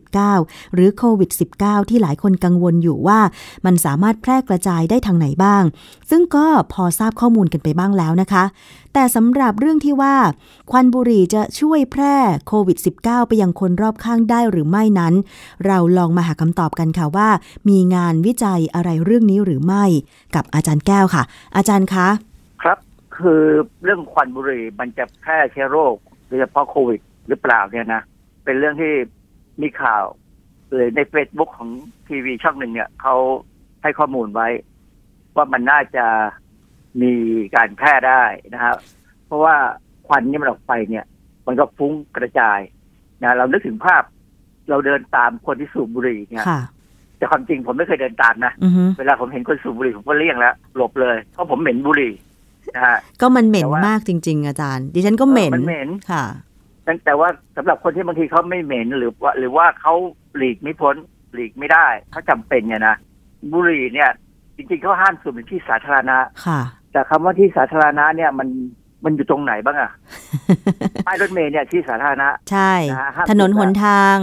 [0.08, 1.30] 2019 หรือโควิด
[1.60, 3.20] -19 ที่หลายคนกังวลอยู่ว่า
[3.66, 5.62] มันสามารถแพร่กระจายได้ทางไหนบ้าง
[6.10, 8.44] ซึ่งก็พอทราบข้อมูลกันไปบ้างแล้วนะคะ
[8.94, 10.14] แต่สำหรับเรื่องที่ว่า
[10.70, 15.14] ควันบุหรี่จะช่วยแพร่โควิด -19 ไปยังคนรอบข้างได้หรือไม่นั้น
[15.66, 17.28] เราลองมาหาคำตอบกันค่ะว่า
[17.68, 19.84] มีงานวิจัยอะไรเรื่องนี้หรือไม่
[20.34, 21.22] กับอาจารย์แก้วค่ะ
[21.56, 22.08] อาจารย์คะ
[22.62, 22.78] ครับ
[23.16, 23.42] คือ
[23.82, 25.94] เรื่องควันบุหรี่มันจะแพร่เชื้อโรค
[26.26, 28.02] โดยเฉพาะโควิด หรือเปล่าเนี่ยนะ
[28.44, 28.92] เป็นเรื่องที่
[29.60, 30.04] มีข่าว
[30.72, 31.70] เลยใน Facebook ของ
[32.08, 33.14] ทีวีช่องหนึ่งเนี่ยเขา
[33.82, 34.48] ให้ข้อมูลไว้
[35.36, 36.06] ว่ามันน่าจะ
[37.02, 37.12] มี
[37.56, 38.22] การแพร่ได้
[38.54, 38.76] นะครับ
[39.26, 39.54] เพราะว่า
[40.06, 41.04] ควันนี่มันออกไปเนี่ย
[41.46, 42.60] มันก็ฟุ้งกระจาย
[43.22, 44.02] นะเรานึกถึงภาพ
[44.70, 46.60] เราเดินตามคนที่สูบบุหรี่เนี่ยค่ะ
[47.16, 52.12] แต่ความจริงผมไม่เคยเดินตามนะอือฮึเวลาผมเห็นคนสูบบุหรี่ผมก็เลี่ยงแล้วหลบเลยเพราะผมเหม็นบุหรี่
[52.74, 56.24] นะฮะก็มันเหม็นแต่ว่ามากจริง ๆ อาจารย์ ดิฉันก็เหม็นเออมันเหม็นค่ะ
[56.84, 59.94] แต่แต่ว่าสำหรับคนที่บางทีเขาไม่เหม็นหรือว่า หรือว่าเขา
[60.36, 60.96] หลีกไม่พ้น
[61.34, 62.96] หลีกไม่ได้เขาจำเป็นเนี่ยนะ
[63.52, 64.10] บุหรี่เนี่ย
[64.56, 66.60] จริงๆเขาห้ามสูบในที่สาธารณะค่ะ
[66.92, 68.48] แต่คำว่าที่สาธารณะเนี่ยมัน
[69.04, 69.90] มันอยู่ตรงไหนบ้างอะ
[71.06, 74.16] ป้ายรถเมล์เนี่ยที่สาธารณะ ใช่นะฮะห้ามถนนสูบหนทาง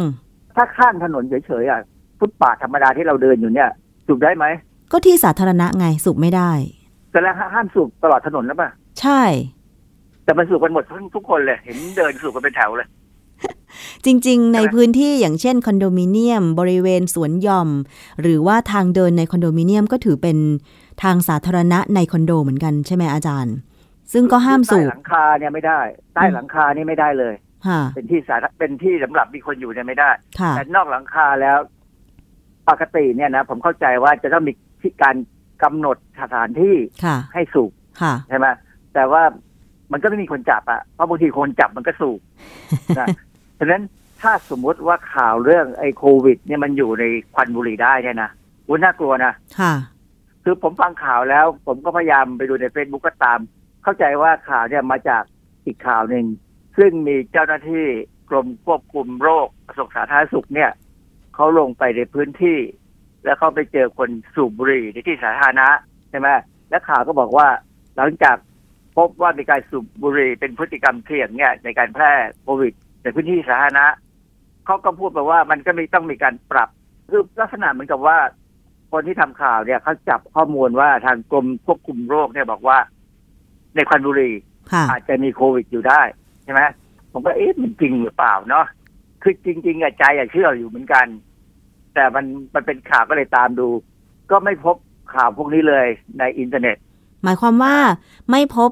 [0.55, 1.79] ถ้าข้างถนนเฉยๆอะ
[2.19, 3.69] ฟุตปาทธรรมดาที่เราเดินอยู่เนี่ย
[4.07, 4.45] สูบได้ไหม
[4.91, 6.51] ก็ที่สาธารณะไงสูบไม่ได้
[7.11, 8.69] แต่แล้วห้ามสูบตลอดถนนแล้วป่ะ
[9.01, 9.21] ใช่
[10.23, 12.87] แต่มันสูบกันหมดทั้งทุกคนเลย เห็นเดินสูบกันเป็นแถวเลย
[14.05, 17.69] จริง ๆ ในพื้นที่อย่างเช่นคอนโดมิเนียม บริเวณสวนหย่อม
[18.21, 20.37] หรือว่าทางเดินในคอนโดมิเนียมก็ถือเป็น
[21.03, 23.55] ทางสาธารณะในคอนโดเหมือนกันใช่ไหมอาจารย์
[24.13, 25.79] ซึ่งก็ห้ามสูใต้บหลังคาเนี่ยไม่ได้
[26.15, 27.33] ใต้หลังคานี่ไม่ได้เลย
[27.67, 31.57] ค่ะเป็นที่สาธารเป็นที่สำหรับมีคนอยู่เนี่ยไม่ได้ค่ะแต่นอกหลังคาแล้ว
[32.69, 34.51] ปกติเนี่ยนะผมเข้าใจว่าจะต้องมี
[34.81, 35.15] ที่การ
[35.63, 37.71] กำหนดสถานที่ค่ะให้สูบ
[38.01, 38.47] ค่ะใช่ไหม
[38.93, 39.23] แต่ว่า
[39.91, 42.19] มันก็ไม่มีคนจับอะเพราะบางทีคนจับมันก็สูบ
[42.99, 43.07] นะ
[43.59, 43.83] ฉะนั้น
[44.21, 48.31] ถ้าสมมุติว่าข่าวเรื่องไอ้โควิด เนี่ยมันอยู่ในควันบุหรี่ได้เนี่ยนะ
[48.67, 49.73] วุ้นน่ากลัวนะค่ะ
[50.43, 53.39] คือผมฟังข่าวแล้ว ผมก็พยายามไปดูในเฟซบุ๊กก็ตาม
[53.83, 55.23] เข้าใจว่าข่าวเนี่ยมาจาก
[55.65, 56.25] อีกข่าวหนึ่ง
[56.77, 57.85] ซึ่งมีเจ้าหน้าที่
[58.29, 60.71] กรมควบคุมโรคกระทรวงสาธารณสุขเนี่ย
[61.35, 62.59] เขาลงไปในพื้นที่
[63.25, 65.67] แล้วเขาไปเจอคนสูบบุหรี่ในที่สาธารณะ
[66.09, 66.27] ใช่ไหม
[66.69, 67.47] และข่าวก็บอกว่า
[67.97, 68.37] หลังจาก
[68.97, 72.11] พบว่ามีการสูบบุหรี่เป็นพฤติกรรมเสี่ยงเนี่ยในการแพร่
[72.43, 72.73] โควิด
[73.03, 73.85] ในพื้นที่สาธารณะ
[74.65, 76.69] เขาก็พูดมาว่ามันก็มีต้องมีการปรับ
[77.09, 78.17] คือลักษณะเหมือนกับว่า
[78.91, 82.77] คนที่ทำข่าวเนี่ยเขาจับข้อมูลว่าทางกรมควบคุมโรคเนี่ยบอกว่า
[83.75, 84.33] ในควันบุหรี่
[84.71, 86.01] ค่ะอาจจะมีโควิดอยู่ได้
[86.43, 86.61] ใช่ไหม
[87.11, 88.65] ผมก็เอ๊ะมันจริงหรือเปล่าเนาะ
[89.21, 91.05] คือจริง ๆอะใจอะเชื่ออยู่เหมือนกัน
[91.93, 93.67] แต่มันมันเป็นข่าวก็เลยตามดู
[94.31, 94.75] ก็ไม่พบ
[95.13, 95.87] ข่าวพวกนี้เลย
[96.19, 96.77] ในอินเทอร์เน็ต
[97.23, 97.75] หมายความว่า
[98.31, 98.69] ไม่พบ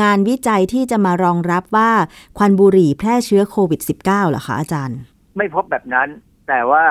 [0.00, 1.90] งานวิจัยที่จะมารองรับว่า
[2.38, 4.98] ควันบุหรี่แพร่เชื้อโควิด -19 เหรอคะอาจารย์
[5.36, 6.08] ไม่พบแบบนั้น
[6.48, 6.84] แต่ว่า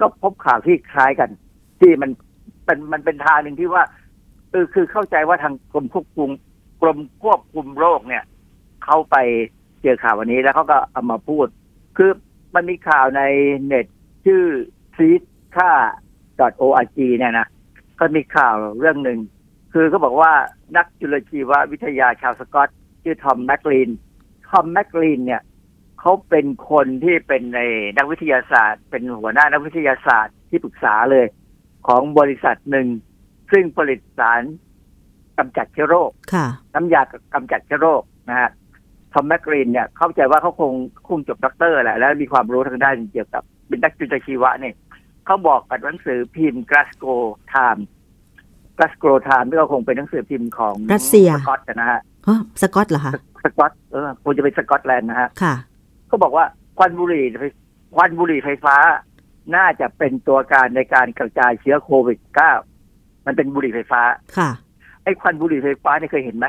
[0.00, 1.30] ก็พบข่าวที่คล้ายกัน
[1.80, 2.10] ที่มัน
[2.64, 3.82] เป็นมันเป็นทางหนึ่งที่ว่า
[4.50, 6.30] เออคือเข้าใจว่าทางกรมควบคุม
[6.82, 8.24] กรมควบคุมโรคเนี่ย
[8.84, 9.16] เขาไป
[9.82, 11.46] เจอข่าววันนี้แล้วเขาก็เอามาพูด
[11.96, 12.10] คือ
[12.54, 13.22] มันมีข่าวใน
[13.66, 13.86] เน็ต
[14.26, 14.44] ชื่อ
[14.96, 15.22] f e e d
[15.56, 15.70] ค่า
[16.64, 17.46] .org เนี่ยนะ
[17.98, 19.18] ก็มีข่าวเรื่องหนึ่ง
[19.78, 20.32] คือเขาบอกว่า
[20.76, 22.68] นักจุลชีววิทยาชาวสกอต
[23.02, 23.90] ชื่อทอมแมคลีน
[24.48, 25.42] ทอมแมคลีนเนี่ย
[26.00, 27.60] เขาเป็นคนที่เป็นใน
[27.96, 31.26] นักวิทยาศาสตร์ เป็นหัวหน้านักวิทยาศาสตร์ที่ปรึกษาเลย
[31.86, 32.88] ของบริษัทหนึ่ง
[33.52, 34.42] ซึ่งผลิตสาร
[35.38, 37.02] กำจัดเชื้อโรคค่ะน้ำยา
[37.34, 38.50] กำจัดเชื้อโรคนะฮะ
[39.12, 40.72] ทอมแมคกรีนเนี่ยเข้าใจว่าเขาคง
[41.08, 44.74] คงจบด็อกเตอร์แหละแล้วมีความรู้ทางด้านเกี่ยวกับเป็นนักจุลชีวะเนี่ย
[45.26, 47.22] เขาบอกกับหนังสือพิมพ์ Glasgow
[47.52, 47.95] Time Glasgow Time ที่
[48.80, 53.12] ก็คงเป็นหนังสือพิมพ์ของรัสเซียสกอตนะฮะอ๋อสกอตเหรอคะ
[53.44, 55.54] สกอตเออคงจะเป็นสกอตแลนด์นะฮะค่ะ
[56.08, 56.44] เขาบอกว่า
[56.78, 57.44] ควันบุหรี่ไฟ
[57.94, 58.76] ควันบุหรี่ไฟฟ้า
[59.56, 62.18] น่าจะเป็นตัวการในการกระจายเชื้อโควิด
[62.70, 64.02] -9 มันเป็นบุหรี่ไฟฟ้า
[64.36, 64.50] ค่ะ
[65.04, 66.46] ไอ้ควันบุหรี่ไฟฟ้าเนี่ยเคยเห็นไหม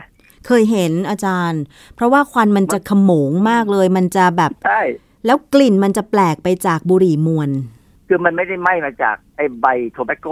[0.48, 1.62] เคยเห็นอาจารย์
[1.96, 4.82] เพราะว่าควันมันจะขโมงมากเลย มันจะแบบใช่
[5.26, 7.50] แล้วกลิ่นมันจะแปลกไปจากบุหรี่มวน
[8.08, 10.28] คือมันไม่ได้ไหม้มาจากไอ้ใบโทแบคโก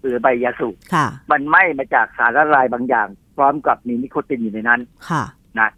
[0.00, 4.80] หรือใบยาสูบค่ะมันไหม้มาจากสารละลายบางอย่าง พร้อมกับมีนิโคตินอยู่ในนั้น
[5.10, 5.22] ค่ะ
[5.58, 5.70] นะ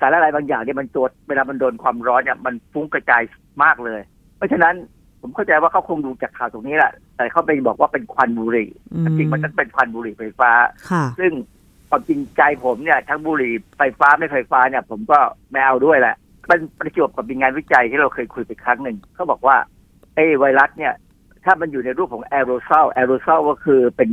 [0.00, 3.22] สารละลายบางอย่างเนี่ยมันตัวเวลามันโดนความร้อนเนี่ยมันฟุ้งกระจาย
[3.62, 4.00] มากเลย
[4.36, 4.74] เพราะฉะนั้น
[5.20, 10.50] ผมเข้าใจว่าเขาคงดูจากข่าวตรงนี้แหละ แต่เขาไปบอกว่าเป็นควันบุหรี่อืมจริงๆมันต้องเป็นควันบุหรี่ไฟฟ้า
[10.90, 11.32] ค่ะซึ่ง
[11.88, 15.18] ความจริงใจผมเนี่ยทั้งบุหรี่ไฟฟ้าไม่ไฟฟ้าเนี่ย ผมก็
[15.50, 16.14] ไม่เอาด้วยแหละ
[16.46, 19.56] เป็นประจวบกับมีงานวิจัยที่เราเคยคุยไปครั้งหนึ่งเขาบอกว่า
[20.14, 20.92] ไอ้ไวรัสเนี่ย
[21.44, 24.10] ถ้ามันอยู่ในรูปของแอโรซอลแอโรซอลก็คือเป็น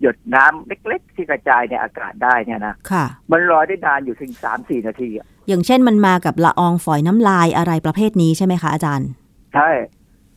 [0.00, 9.08] หยดน้ำเล็กๆ ที่กระจายในอากาศได้เนี่ยนะค่ะ มันลอยได้นานอยู่ถึงสามสี่นาทีอะอย่างเช่นมันมากับละอองฝอยน้ำลายอะไรประเภทนี้ใช่ไหมคะอาจารย์
[9.54, 9.68] ใช่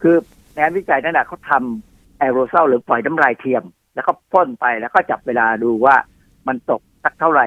[0.01, 0.15] คือ
[0.53, 3.63] ในงานวิจัยนั่นแหะเขาทำแอโรซอลหรือฝอยน้ำลายเทียม
[3.95, 5.95] แล้วก็พ่นไปแล้วก็จับเวลาดูว่า
[6.47, 7.45] มันตกสักเท่าไหร่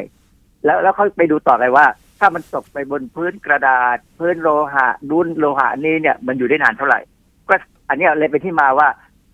[0.64, 1.86] แล้วแล้วเขาไปดูต่อไปว่า
[2.18, 7.11] ถ้ามันตกไปบนพื้นกระดาษ พื้นโลหะรุ่นโลหะนี้เนี่ยมันอยู่ได้นานเท่าไหร่ก็
[7.92, 8.88] อันเนี้ยเลยเป็นที่มาว่า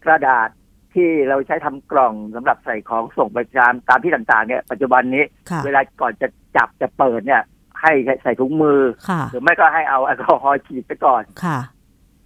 [0.05, 0.49] กระดาษ
[0.95, 7.43] ที่เราใช้ทำกล่องสำหรับใส่ของส่งไปตามตามที่ต่างๆ เนี่ย ปัจจุบันนี้ค่ะเวลาก่อนจะจับจะเปิดเนี่ย
[7.81, 7.93] ให้
[8.23, 11.59] ใส่ถุงมือค่ะหรือไม่ก็ให้เอาแอลกอฮอล์ฉีดไปก่อนค่ะ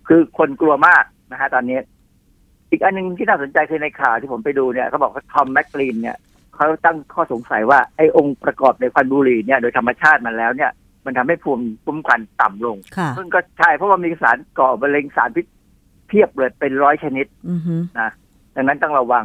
[0.08, 1.78] คือคนกลัวมากนะฮะตอนนี้
[2.70, 6.16] อีกอันหนึ่งที่น่าสนใจคือในข่าวที่ผมไปดูเนี่ยเขาบอกว่าทอมแมคกรีนเนี่ย
[6.54, 10.70] เขาตั้งข้อสงสัยว่าไอ้องค์ประกอบในควันบุหรี่เนี่ยโดยธรรมชาติมันแล้วเนี่ย
[11.04, 18.10] มันทำให้ภูมิคุ้มกันต่ำลงค่ะซึ่งก็ใช่เพราะว่ามีสารก่อมะเร็งสารพิษเพียบเลยเป็นร้อยชนิดอือฮึนะ
[18.56, 19.24] ดังนั้นต้องระวัง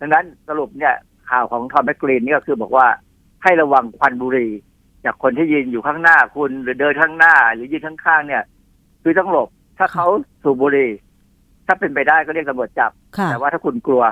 [0.00, 0.94] ดังนั้นสรุปเนี่ย
[1.30, 2.86] ข่าวของทอมแมคกรีนนี่ก็คือบอกว่า
[3.42, 4.52] ให้ระวังควันบุหรี่
[5.04, 8.42] จากคนที่ยืนอยู่ข้างหน้าคุณหรือเดินข้างหน้า หรือยืนข้างๆเนี่ย
[9.02, 10.06] คือต้องหลบ ถ้าเขา
[10.42, 10.90] สูบบุหรี่
[11.66, 14.02] ถ้าเป็นไปได้ก็เรียกตำรวจจับค่ะแต่ว่าถ้าคุณกลัว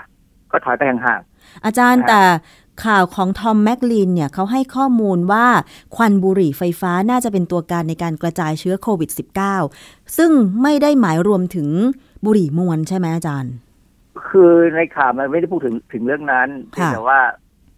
[0.51, 1.21] ก็ถอยไปห่าง
[1.65, 2.23] อาจารย์นะฮะแต่
[2.85, 5.47] ข่าวของทอมแมคลีนเนี่ยเขาให้ข้อมูลว่า
[5.97, 9.11] ควันบุหรี่ไฟฟ้าน่าจะเป็นตัวการในการกระจายเชื้อโควิด
[9.63, 10.31] -19 ซึ่ง
[10.63, 11.69] ไม่ได้หมายรวมถึง
[12.25, 16.49] บุหรี่มวนใช่ไหมอาจารย์ๆคือในข่าวมันไม่ได้พูดถึงถึงเรื่องนั้น
[16.79, 17.21] ค่ะแต่ว่า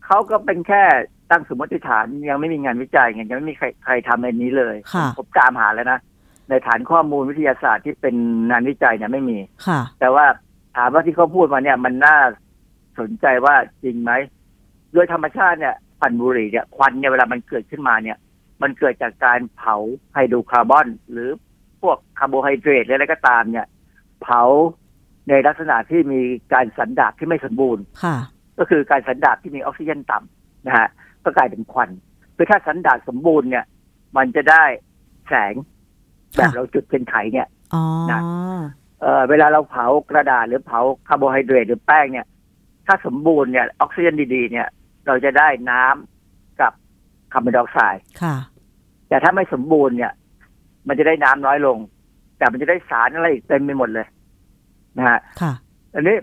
[0.04, 0.82] เขาก็เป็นแค่
[1.30, 5.98] ตั้งสมมติฐานยังไม่มีงานวิจัยไงยังไม่มีใครใครทำในนี้เลยค่ะผมตามหาแล้วนะ
[6.48, 8.16] ในฐานข้อมูลวิทยาศาสตร์ที่เป็น
[8.50, 10.26] งานวิจัยเนี่ยไม่มีค่ะ แต่ว่า
[10.76, 12.18] ถามว่าที่เขาพูดมาเนี่ย มันน่า
[12.98, 14.12] สนใจว่าจริงไหม
[14.92, 18.18] โดยธรรมชาติเนี่ยควันบุหรี่เนี่ยควันเนี่ยเวลามันเกิดขึ้นมาเนี่ย
[18.62, 19.76] มันเกิดจากการเผา
[20.14, 21.28] ไฮโดรคาร์บอน หรือ
[21.82, 23.66] พวกคาร์โบไฮเดรตหรืออะไรก็ตามเนี่ย
[24.24, 24.42] เผา
[25.28, 26.20] ในลักษณะที่มี
[26.52, 28.16] การสันดาปที่ไม่สมบูรณ์ค่ะ
[28.58, 30.88] ก็คือการสันดาปที่มีออกซิเจนต่ำนะฮะ
[31.24, 31.90] ก็กลายเป็นควัน
[32.36, 33.64] คือถ้าสันดาปสมบูรณ์เนี่ย
[34.16, 34.64] มันจะได้
[35.28, 35.54] แสง
[36.36, 38.20] แบบค่ะเราจุดเทียนไขเนี่ยอ๋อนะ
[39.00, 42.26] เอ่อเวลาเราเผากระดาษหรือเผาคาร์โบไฮเดรตหรือแป้งเนี่ย
[42.86, 44.68] ถ้าสมบูรณ์เนี่ยออกซิเจนดีๆ เนี่ย
[45.06, 46.72] เราจะได้น้ำกับ
[47.32, 48.36] คาร์บอนไดออกไซด์ค่ะ
[49.08, 50.12] แต่ถ้าไม่สมบูรณ์เนี่ย
[50.88, 51.78] มันจะได้น้ำน้อยลง
[52.38, 54.06] แต่มันจะได้สารอะไรอีกเต็มไปหมดเลย
[54.98, 55.52] นะฮะค่ะ
[55.94, 56.16] อันนี้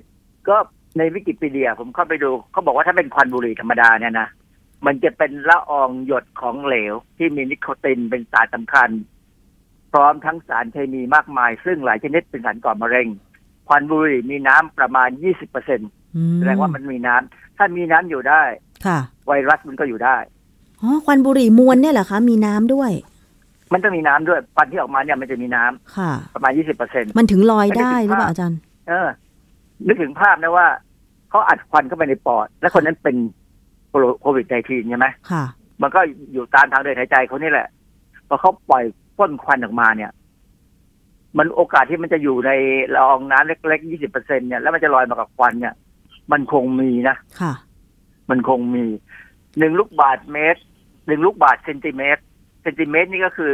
[0.50, 0.58] ก็
[0.98, 4.28] ในวิกิพีเดียผมเข้าไปดูเขาบอกว่าถ้าเป็นควันบุหรี่ธรรมดาเนี่ยนะ
[4.86, 8.90] มันจะเป็นละอองหยดของเหลว ที่มีนิโคตินเป็นสารสำคัญ
[9.92, 13.08] พร้อมทั้งสารเคมีมากมาย ซึ่งหลายชนิดเป็นสารก่อมะเร็ง
[13.68, 15.80] ควันบุหรี่มีน้ำประมาณ20เปอร์เซ็น
[16.16, 18.44] อืมแสดงว่ามันมีน้ำถ้ามีน้ำอยู่ได้
[18.86, 20.18] ค่ะ ไวรัสมันก็อยู่ได้
[20.82, 22.92] อ๋อควันบุหรี่มวนเนี่ยเหรอคะ มีน้ำด้วย
[23.74, 29.10] มันต้องมีน้ำด้วยควันที่ออกมาเนี่ยมันจะมีน้ำค่ะ ประมาณ20เปอร์เซ็นมันถึงลอยไม่ได้ได้ถึงหรือเปล่าภาพอาจารย์ เออ
[29.88, 30.68] นึกถึงภาพนะว่า
[31.30, 33.16] เขาอัดควันเข้าไปในปอด และคนนั้นเป็น
[34.22, 35.44] โควิด -19 ใช่ไหมค่ะ
[35.82, 36.00] มันก็
[36.34, 37.68] อยู่ตามทางเดินหายใจเขานี่แหละ
[38.28, 38.84] พอเขาปล่อย
[39.18, 40.12] พ่นควันออกมาเนี่ย
[41.38, 42.52] มันโอกาสที่มันจะอยู่ใน
[42.94, 45.74] ละอองน้ำเล็กๆ20เปอร์เซ็นเนี่ยแล้วมันจะลอยมากับควันเนี่ย
[46.32, 47.54] มันคงมีนะค่ะ
[48.30, 48.86] มันคงมี
[49.60, 50.62] หนึ่งลูกบาทเมตร
[51.08, 52.22] หนึ่งลูกบาทเซนติเมตร
[52.62, 53.52] เซนติเมตรนี่ก็คือ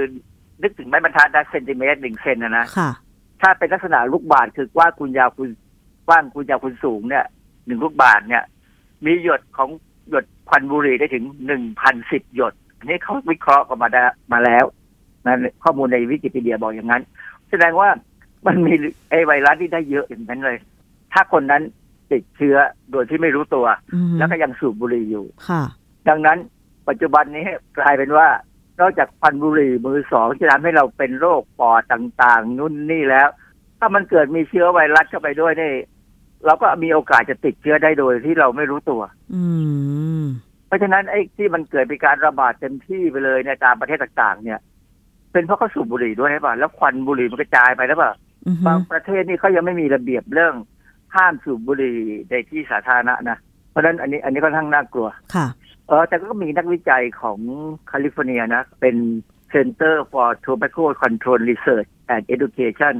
[0.62, 2.92] นึกถึงไม้บรรทัดนะเซนติเมตรหนึ่งเซนนะนะค่ะ
[3.42, 5.50] ถ้าเป็นลักษณะลูกบาทคือกว้างคูณยาวคูณ
[6.08, 7.26] กว้างคูณยาวคูณสูงเนี่ย
[7.66, 8.44] หนึ่งลูกบาทเนี่ย
[9.06, 9.70] มีหยดของ
[10.10, 14.02] หยดควันบุหรี่ได้ถึงหนึ่งพันสิบหยดอันนี้เขาวิเคราะห์กันมาได้
[14.34, 14.66] มาแล้ว
[15.26, 17.04] นะข้อมูลในวิกิพีเดียบอกอย่างนั้น
[17.50, 17.90] แสดงว่า
[18.48, 18.74] มันมี
[19.10, 20.58] ไอไวรัสที่ได้เยอะอย่างนั้นเลย
[21.14, 21.62] ถ้าคนนั้น
[22.12, 22.58] ติดเชื้อ
[22.92, 25.64] โดยที่ไม่รู้ตัวอืมแล้วก็ยังสูบบุหรี่อยู่ค่ะ
[26.10, 26.38] ดังนั้น
[26.88, 27.46] ปัจจุบันนี้
[27.78, 28.28] กลายเป็นว่า
[28.80, 33.28] นอกจากควันบุหรี่มือสองที่ทำให้เราเป็นโรคปอดต่างๆ นู่นนี่แล้ว
[33.80, 35.74] ถ้ามันเกิดมีเชื้อไวรัสเข้าไปด้วยนี่
[36.46, 39.02] เราก็มีโอกาสจะติดเชื้อได้โดยที่เราไม่รู้ตัว
[39.34, 39.44] อื
[40.22, 40.24] ม
[40.68, 44.60] เพราะฉะนั้นไอ้ที่มันเกิดเป็นการระบาดเต็มที่ไปเลยในตามประเทศต่าง ๆ เนี่ย
[45.32, 48.12] เป็นเพราะเขาสูบบุหรี่ด้วยใช่ป่ะแล้วควันบุหรี่มันกระจายไปแล้วป่ะ
[48.48, 50.54] อือฮึบางประเทศนี่เขายังไม่มีระเบียบเรื่อง
[51.16, 52.00] ห้ามสูบบุหรี่
[52.30, 53.38] ในที่สาธารณะนะ
[53.72, 55.48] เพราะฉะนั้นอันนี้อันนี้ค่อนข้างน่ากลัวค่ะ
[55.88, 57.40] เออแต่ก็มีนักวิจัยของ
[57.88, 58.96] แคลิฟอร์เนียนะ เป็น
[59.54, 62.96] Center for Tobacco Control Research and Education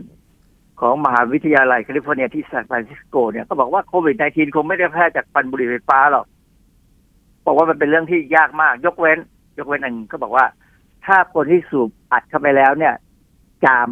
[0.82, 6.26] ของมหาวิทยาลัยแคลิฟอร์เนียที่ซานฟรานซิสโกเนี่ยก็บอกว่าโควิด -19 คงไม่ได้แพร่จากควันบุหรี่ไฟฟ้าหรอก
[7.46, 9.20] บอกว่ามันเป็นเรื่องที่ยากมาก ยกเว้น
[9.58, 10.46] ยกเว้นอันก็บอกว่า
[11.06, 12.94] ถ้าคนที่สูบอัดเข้าไปแล้วเนี่ย
[13.66, 13.90] จาม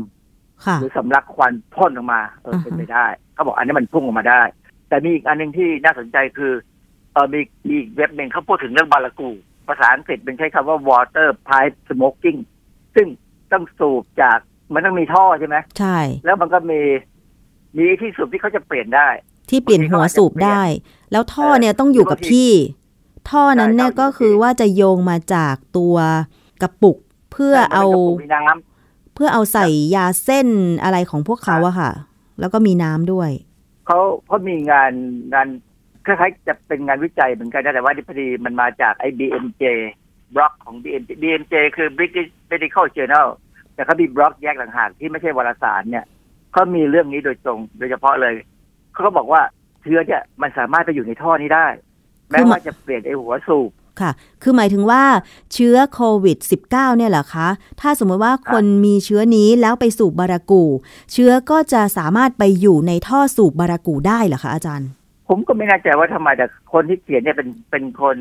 [0.66, 4.41] ค่ะหรือสำลักควันพ่นออกมา เออเป็นไปได้เขาบอกอันนี้มันพุ่งออกมาได้
[4.89, 6.54] แต่มีอีกอันหนึ่งที่น่าสนใจคือ
[7.16, 9.30] เออมีมีอีกเว็บหนึ่งเขาพูดถึงเรื่องบาลากู
[9.68, 12.39] ภาษาอังกฤษเป็นใช้คำว่า water pipe smoking
[12.95, 13.07] ซึ่ง
[13.51, 14.39] ต้องสูบจาก
[14.74, 16.82] มันต้องมีท่อใช่ไหมใช่ แล้วมันก็มี
[17.78, 19.07] มีที่สูบที่เขาจะเปลี่ยนได้
[19.49, 20.61] ที่เปลี่ยนหัวสูบได้
[21.11, 22.51] แล้วท่อเนี่ยต้องอยู่กับที่
[23.30, 25.95] ท่อนั้นเนี่ยก็คือว่าจะโยงมาจากตัว
[26.61, 26.97] กระปุก
[27.32, 27.86] เพื่อเอา
[28.24, 30.47] มีน้ำเพื่อเอาใส่ยาเส้น
[30.84, 31.91] อะไรของพวกเขาอะค่ะ
[32.39, 33.30] แล้วก็มีน้ำด้วย
[33.88, 34.91] เขาเขามีงาน
[35.34, 35.47] งาน
[36.06, 39.64] คล้ายๆจะเป็นงานวิจัยเหมือนกันนะแต่ว่าพอดีมันมาจากไอ้ BMJ
[40.36, 43.28] บล็อกของ BMJ BMJ คือ British Medical Journal
[43.74, 46.06] แต่เขามีบล็อกแยกต่างหากที่ไม่ใช่วารสารเนี่ย
[46.53, 48.34] เขามีเรื่องนี้โดยตรงโดยเฉพาะเลย
[48.93, 49.41] เขาก็บอกว่า
[49.82, 51.68] เชื้อเนี่ยมันสามารถไปอยู่ในท่อนี้ได้
[52.32, 54.12] แม้ว่าจะเปลี่ยนไอ้หัวสูบค่ะ
[54.43, 55.03] คือหมายถึงว่า
[55.53, 56.38] เชื้อโควิด
[56.70, 57.47] -19 เนี่ยเหรอคะ
[57.82, 60.64] ถ้าสมมติว่าคนมีเชื้อนี้แล้วไปสูบบารากู
[61.12, 64.89] เชื้อก็จะสามารถไปอยู่ในท่อสูบบารากูได้เหรอคะอาจารย์
[65.28, 68.17] ผมก็ไม่แน่ใจว่าทำไมแต่คนที่เขียนเนี่ยเป็นเป็นคน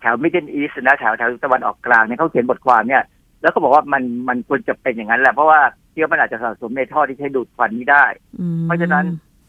[0.00, 3.02] แถวมิดเดิลอีสนะแถวแถวตะวันออกกลางเนี่ยเขาเขียนบทความเนี่ย
[3.42, 5.60] แล้วก็บอกว่ามันมันควรจะเป็นอย่างนั้นแหละเพราะว่า
[5.92, 8.04] เชื้อมันอาจจะสะสมในท่อที่ใช้ดูดควันนี้ได้
[8.40, 9.04] อืมเพราะฉะนั้น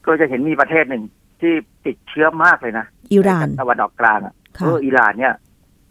[0.05, 1.03] ก็จะเห็นมีประเทศหนึ่ง
[1.41, 1.53] ที่
[1.85, 5.33] ติดเชื้อมากเลยนะอิหร่านตะวันออกกลางอะค่ะเอออิหร่านเนี่ย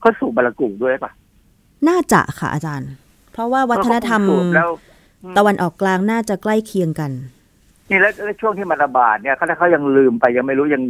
[0.00, 1.12] เขาสูบบารากูด้วยปะ
[1.88, 2.90] น่าจะค่ะอาจารย์
[3.32, 4.70] เพราะว่าวัฒนธรรมเขาคงสูบแล้ว
[5.38, 7.10] ตะวันออกกลางน่าจะใกล้เคียงกัน
[7.88, 10.82] นี่แล้วแล้วช่วงที่มันระบาดเนี่ยเขาถ้าเขายังลืมไปยังไม่รู้ยัง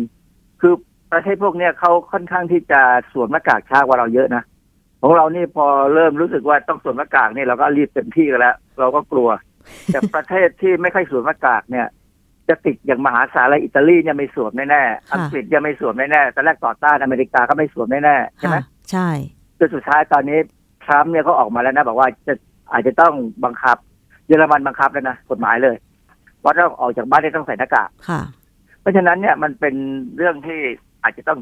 [0.60, 0.74] คือ
[1.12, 2.80] ประเทศพวกเนี้ยเขาค่อนข้างที่จะ
[3.12, 4.42] สวมหน้ากากช้ากว่าเราเยอะนะ
[5.02, 9.28] ของเรานี่พอเริ่มรู้สึกว่าต้องสวมหน้ากากเนี่ยเราก็รีบเต็มที่กันแล้ว เราก็กลัว
[9.86, 11.86] แต่ประเทศที่ไม่ค่อยสวมหน้ากากเนี่ย
[12.48, 19.08] จะติดอย่างมหาศาลเลยอิตาลีเนี่ยไม่สวมแน่ๆอังกฤษยังไม่สวมแน่ๆตอนแรกต่อต้านอเมริกาก็ไม่สวมแน่ๆใช่ไหมค่ะใช่
[19.58, 20.38] จนสุดท้ายตอนนี้
[20.84, 22.34] ทรัมป์เนี่ยเขาออกมาแล้วนะบอกว่าจะ
[22.72, 23.76] อาจจะต้องบังคับ
[24.26, 25.76] เยอรมันบังคับแล้วนะกฎหมายเลย
[26.46, 28.20] ว่าต้องออกจากบ้านได้ต้องใส่หน้ากากค่ะ
[28.80, 29.74] เพราะฉะนั้นเนี่ยมันเป็น
[30.16, 30.58] เรื่องที่
[31.02, 31.40] อาจจะต้อง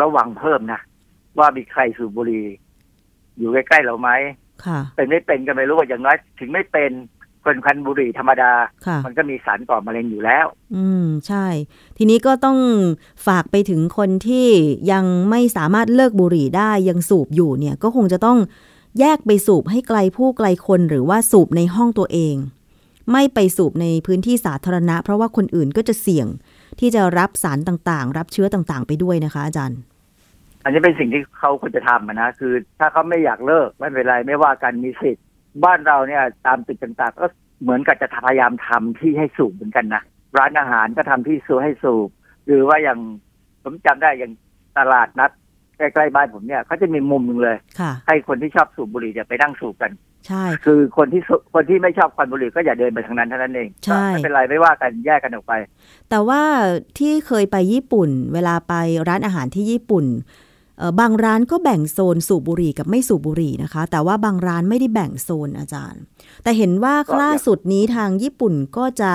[0.00, 0.80] ระวังเพิ่มนะ
[1.38, 2.46] ว่ามีใครสูบบุหรี่
[3.38, 4.10] อยู่ใกล้ๆเราไหม
[4.64, 6.90] ค่ะเป็นไม่เป็นก็ไม่รู้ว่าอย่างน้อย ถึงไม่เป็น
[7.44, 8.52] คนคันบุหรี่ธรรมดา
[8.86, 10.46] ค่ะมันก็มีสารก่อมะเร็งอยู่แล้ว
[10.76, 11.46] อืมใช่
[11.96, 12.58] ทีนี้ก็ต้อง
[13.26, 14.48] ฝากไปถึงคนที่
[14.92, 18.38] ยังไม่สามารถเลิกบุหรี่ได้ยังสูบอยู่เนี่ย ก็คงจะต้อง
[19.00, 22.36] แยกไปสูบให้ไกลผู้ไกลคนหรือว่าสูบในห้องตัวเอง
[23.12, 26.26] ไม่ไปสูบในพื้นที่สาธารณะ เพราะว่าคนอื่นก็จะเสี่ยง
[26.80, 29.80] ที่จะรับสารต่างๆ รับเชื้อต่างๆ ไปด้วยนะคะอาจารย์
[30.64, 35.24] อันนี้เป็นสิ่งที่เขาควรจะทำอะนะคือ ถ้าเขาไม่อยากเลิกไม่เป็นไรไม่ว่ากันมีสิทธิ์
[35.64, 37.26] บ้านเราเนี่ยตามตึกต่างๆ ก็
[37.62, 40.02] เหมือนกับจะพยายามทำที่ให้สูบเหมือนกันนะ
[40.38, 42.08] ร้านอาหารก็ทำที่สูบให้สูบ
[42.46, 42.98] หรือว่าอย่าง
[43.62, 44.32] ผมจำได้อย่าง
[44.78, 45.30] ตลาดนัด
[45.78, 49.92] ใกล้ๆบ้านผมเนี่ยเขาจะมีมุมหนึ่งเลยค่ะให้คนที่ชอบสูบบุหรี่เนี่ยไปนั่งสูบกัน
[50.26, 55.52] ใช่ คือคนที่สูคนที่ไม่ชอบควันบุหรี่ก็อย่าเดินไปทางนั้นเท่านั้นเองใช่ก็ไม่เป็นไรไม่ว่ากันแยกกันออกไป
[56.10, 56.42] แต่ว่า
[56.98, 58.74] ที่เคยไปญี่ปุ่น เวลาไป
[59.08, 60.06] ร้านอาหารที่ญี่ปุ่น
[60.78, 66.02] เอ่อบางร้านก็แบ่งโซนสูบบุหรี่กับไม่สูบบุหรี่นะคะ แต่ว่าบางร้านไม่ได้แบ่งโซนอาจารย์
[66.42, 69.12] แต่เห็นว่าก็ล่าสุดนี้ทางญี่ปุ่นก็จะ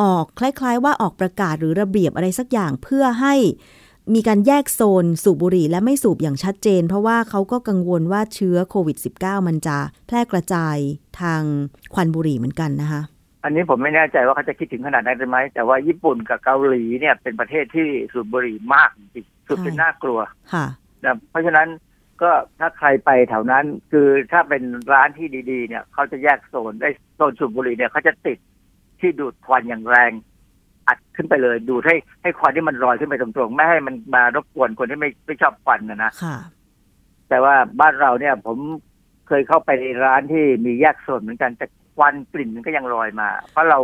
[0.00, 3.34] ออกคล้าย ๆ ว่าออกประกาศหรือระเบียบอะไรสักอย่างเพื่อให้
[4.14, 10.76] มีการแยกโซนสูบบุหรี่และไม่สูบอย่างชัดเจน เพราะว่าเขาก็กังวลว่าเชื้อโควิด -19 มันจะแพร่กระจาย
[11.20, 11.42] ทาง
[11.94, 13.02] ควันบุหรี่เหมือนกันนะคะ
[13.44, 20.18] อันนี้ผมไม่แน่ใจว่าเขาจะคิดถึงขนาดนั้นไหมแต่ว่าญี่ปุ่นกับเกาหลีเนี่ยเป็นประเทศที่สูบบุหรี่มากจริงๆสุดเป็นน่ากลัว
[20.52, 20.66] ค่ะ
[21.04, 21.68] นะเพราะฉะนั้น
[22.22, 28.38] ก็ถ้าใครไปแถวนั้นคือถ้าเป็นร้านที่ดีๆ เนี่ยเขาจะแยกโซนได้โซนสูบบุหรี่เนี่ยเขาจะติด
[29.00, 30.12] ที่ดูดควันอย่างแรง
[30.90, 36.36] อัดขึ้นไปเลย ดูดให้ให้ควันที่มันลอยขึ้นไปตรงๆไม่ให้มันมารบกวนคนที่ไม่ไม่ชอบควันนะนะค่ะ
[37.28, 38.58] แต่ว่าบ้านเราเนี่ย ผม
[39.28, 41.66] เคยเข้าไปในร้านที่มีแยกโซนเหมือนกันแต่
[41.96, 43.78] ควันกลิ่นมันก็ยังลอยมา เพราะเรา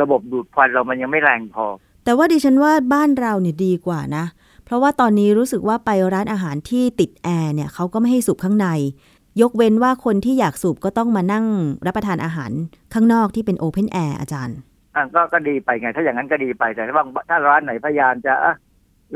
[0.00, 1.66] ระบบดูดควันเรามันยังไม่แรงพอ
[2.04, 4.24] แต่ว่าดิฉันว่าบ้านเราเนี่ยดีกว่านะ
[4.64, 8.68] เพราะว่าตอนนี้รู้สึกว่าไปร้านอาหารที่ติดแอร์เนี่ยเขาก็ไม่ให้สูบข้างใน
[9.40, 11.44] ยกเว้นว่าคนที่อยากสูบก็ต้องมานั่ง
[11.86, 12.50] รับประทานอาหาร
[12.94, 14.56] ข้างนอกที่เป็น open air อาจารย์
[14.94, 18.54] อะก็ก็ดีไปไง ถ้าอย่างนั้นก็ดีไปแต่ถ้าบางถ้าร้านไหนพยายามจะอะ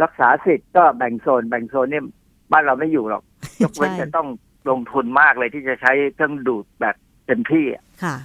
[0.03, 2.05] รักษาสิทธิ์ก็แบ่งโซน แบ่งโซนเนี่ย
[2.53, 3.23] บ้านเราไม่อยู่หรอก
[3.63, 4.29] ยกเว้นใช่จะต้อง
[4.71, 6.95] ลงทุนมากเลยที่จะใช้เครื่องดูดแบบ
[7.27, 8.17] เต็มที่อะค่ะ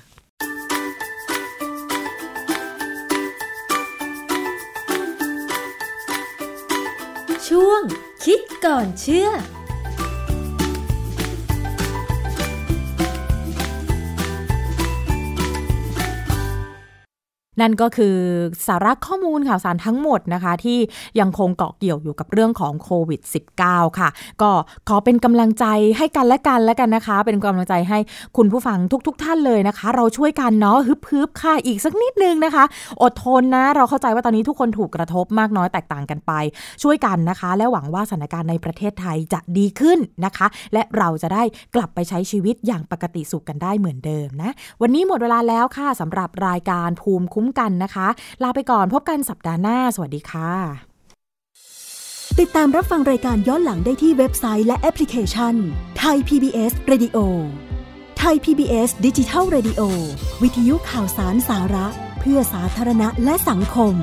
[7.47, 7.81] ช่วง
[8.25, 9.29] คิดก่อนเชื่อ
[17.61, 18.15] นั่นก็คือ
[18.67, 20.79] สาระข้อมูลข่าวสารทั้งหมดนะคะ ที่
[21.19, 23.21] ยังคงเกาะเกี่ยวอยู่กับเรื่องของโควิด
[23.61, 24.09] -19 ค่ะ
[24.41, 24.51] ก็
[24.89, 25.65] ขอเป็นกำลังใจ
[25.97, 27.99] ให้กันและกันแล้วกันนะคะ เป็นกำลังใจให้
[28.37, 32.63] คุณผู้ฟังทุกๆทท่านเลยนะคะ เราช่วยกันเนาะฮึบฮึบค่ะอีกสักนิดนึงนะคะ
[33.01, 36.31] อดทนนะ เราเข้าใจว่าตอนนี้ทุกคนถูกกระทบมากน้อยแตกต่างกันไป
[36.83, 41.43] ช่วยกันนะคะ และหวังว่าสถานการณ์ในประเทศไทยจะดีขึ้นนะคะ และเราจะได้
[41.75, 44.51] กลับไปใช้ชีวิตอย่างปกติสุขกันได้เหมือนเดิมนะ
[44.81, 48.07] วันนี้หมดเวลาแล้วค่ะสำหรับรายการภูมิคุ้มกันนะคะ
[48.43, 50.89] ลาไปก่อนพบกันสัปดาห์หน้า สวัสดีค่ะ
[52.39, 55.55] ติดตามรับฟังรายการย้อนหลังได้ที่เว็บไซต์และแอปพลิเคชัน
[55.99, 57.17] ไทย PBS Radio
[58.19, 59.81] ไทย PBS ดิจิทัล Radio
[60.43, 61.87] วิทยุข่าวสารสาระ
[62.19, 63.93] เพื่อสาธารณะและสังคม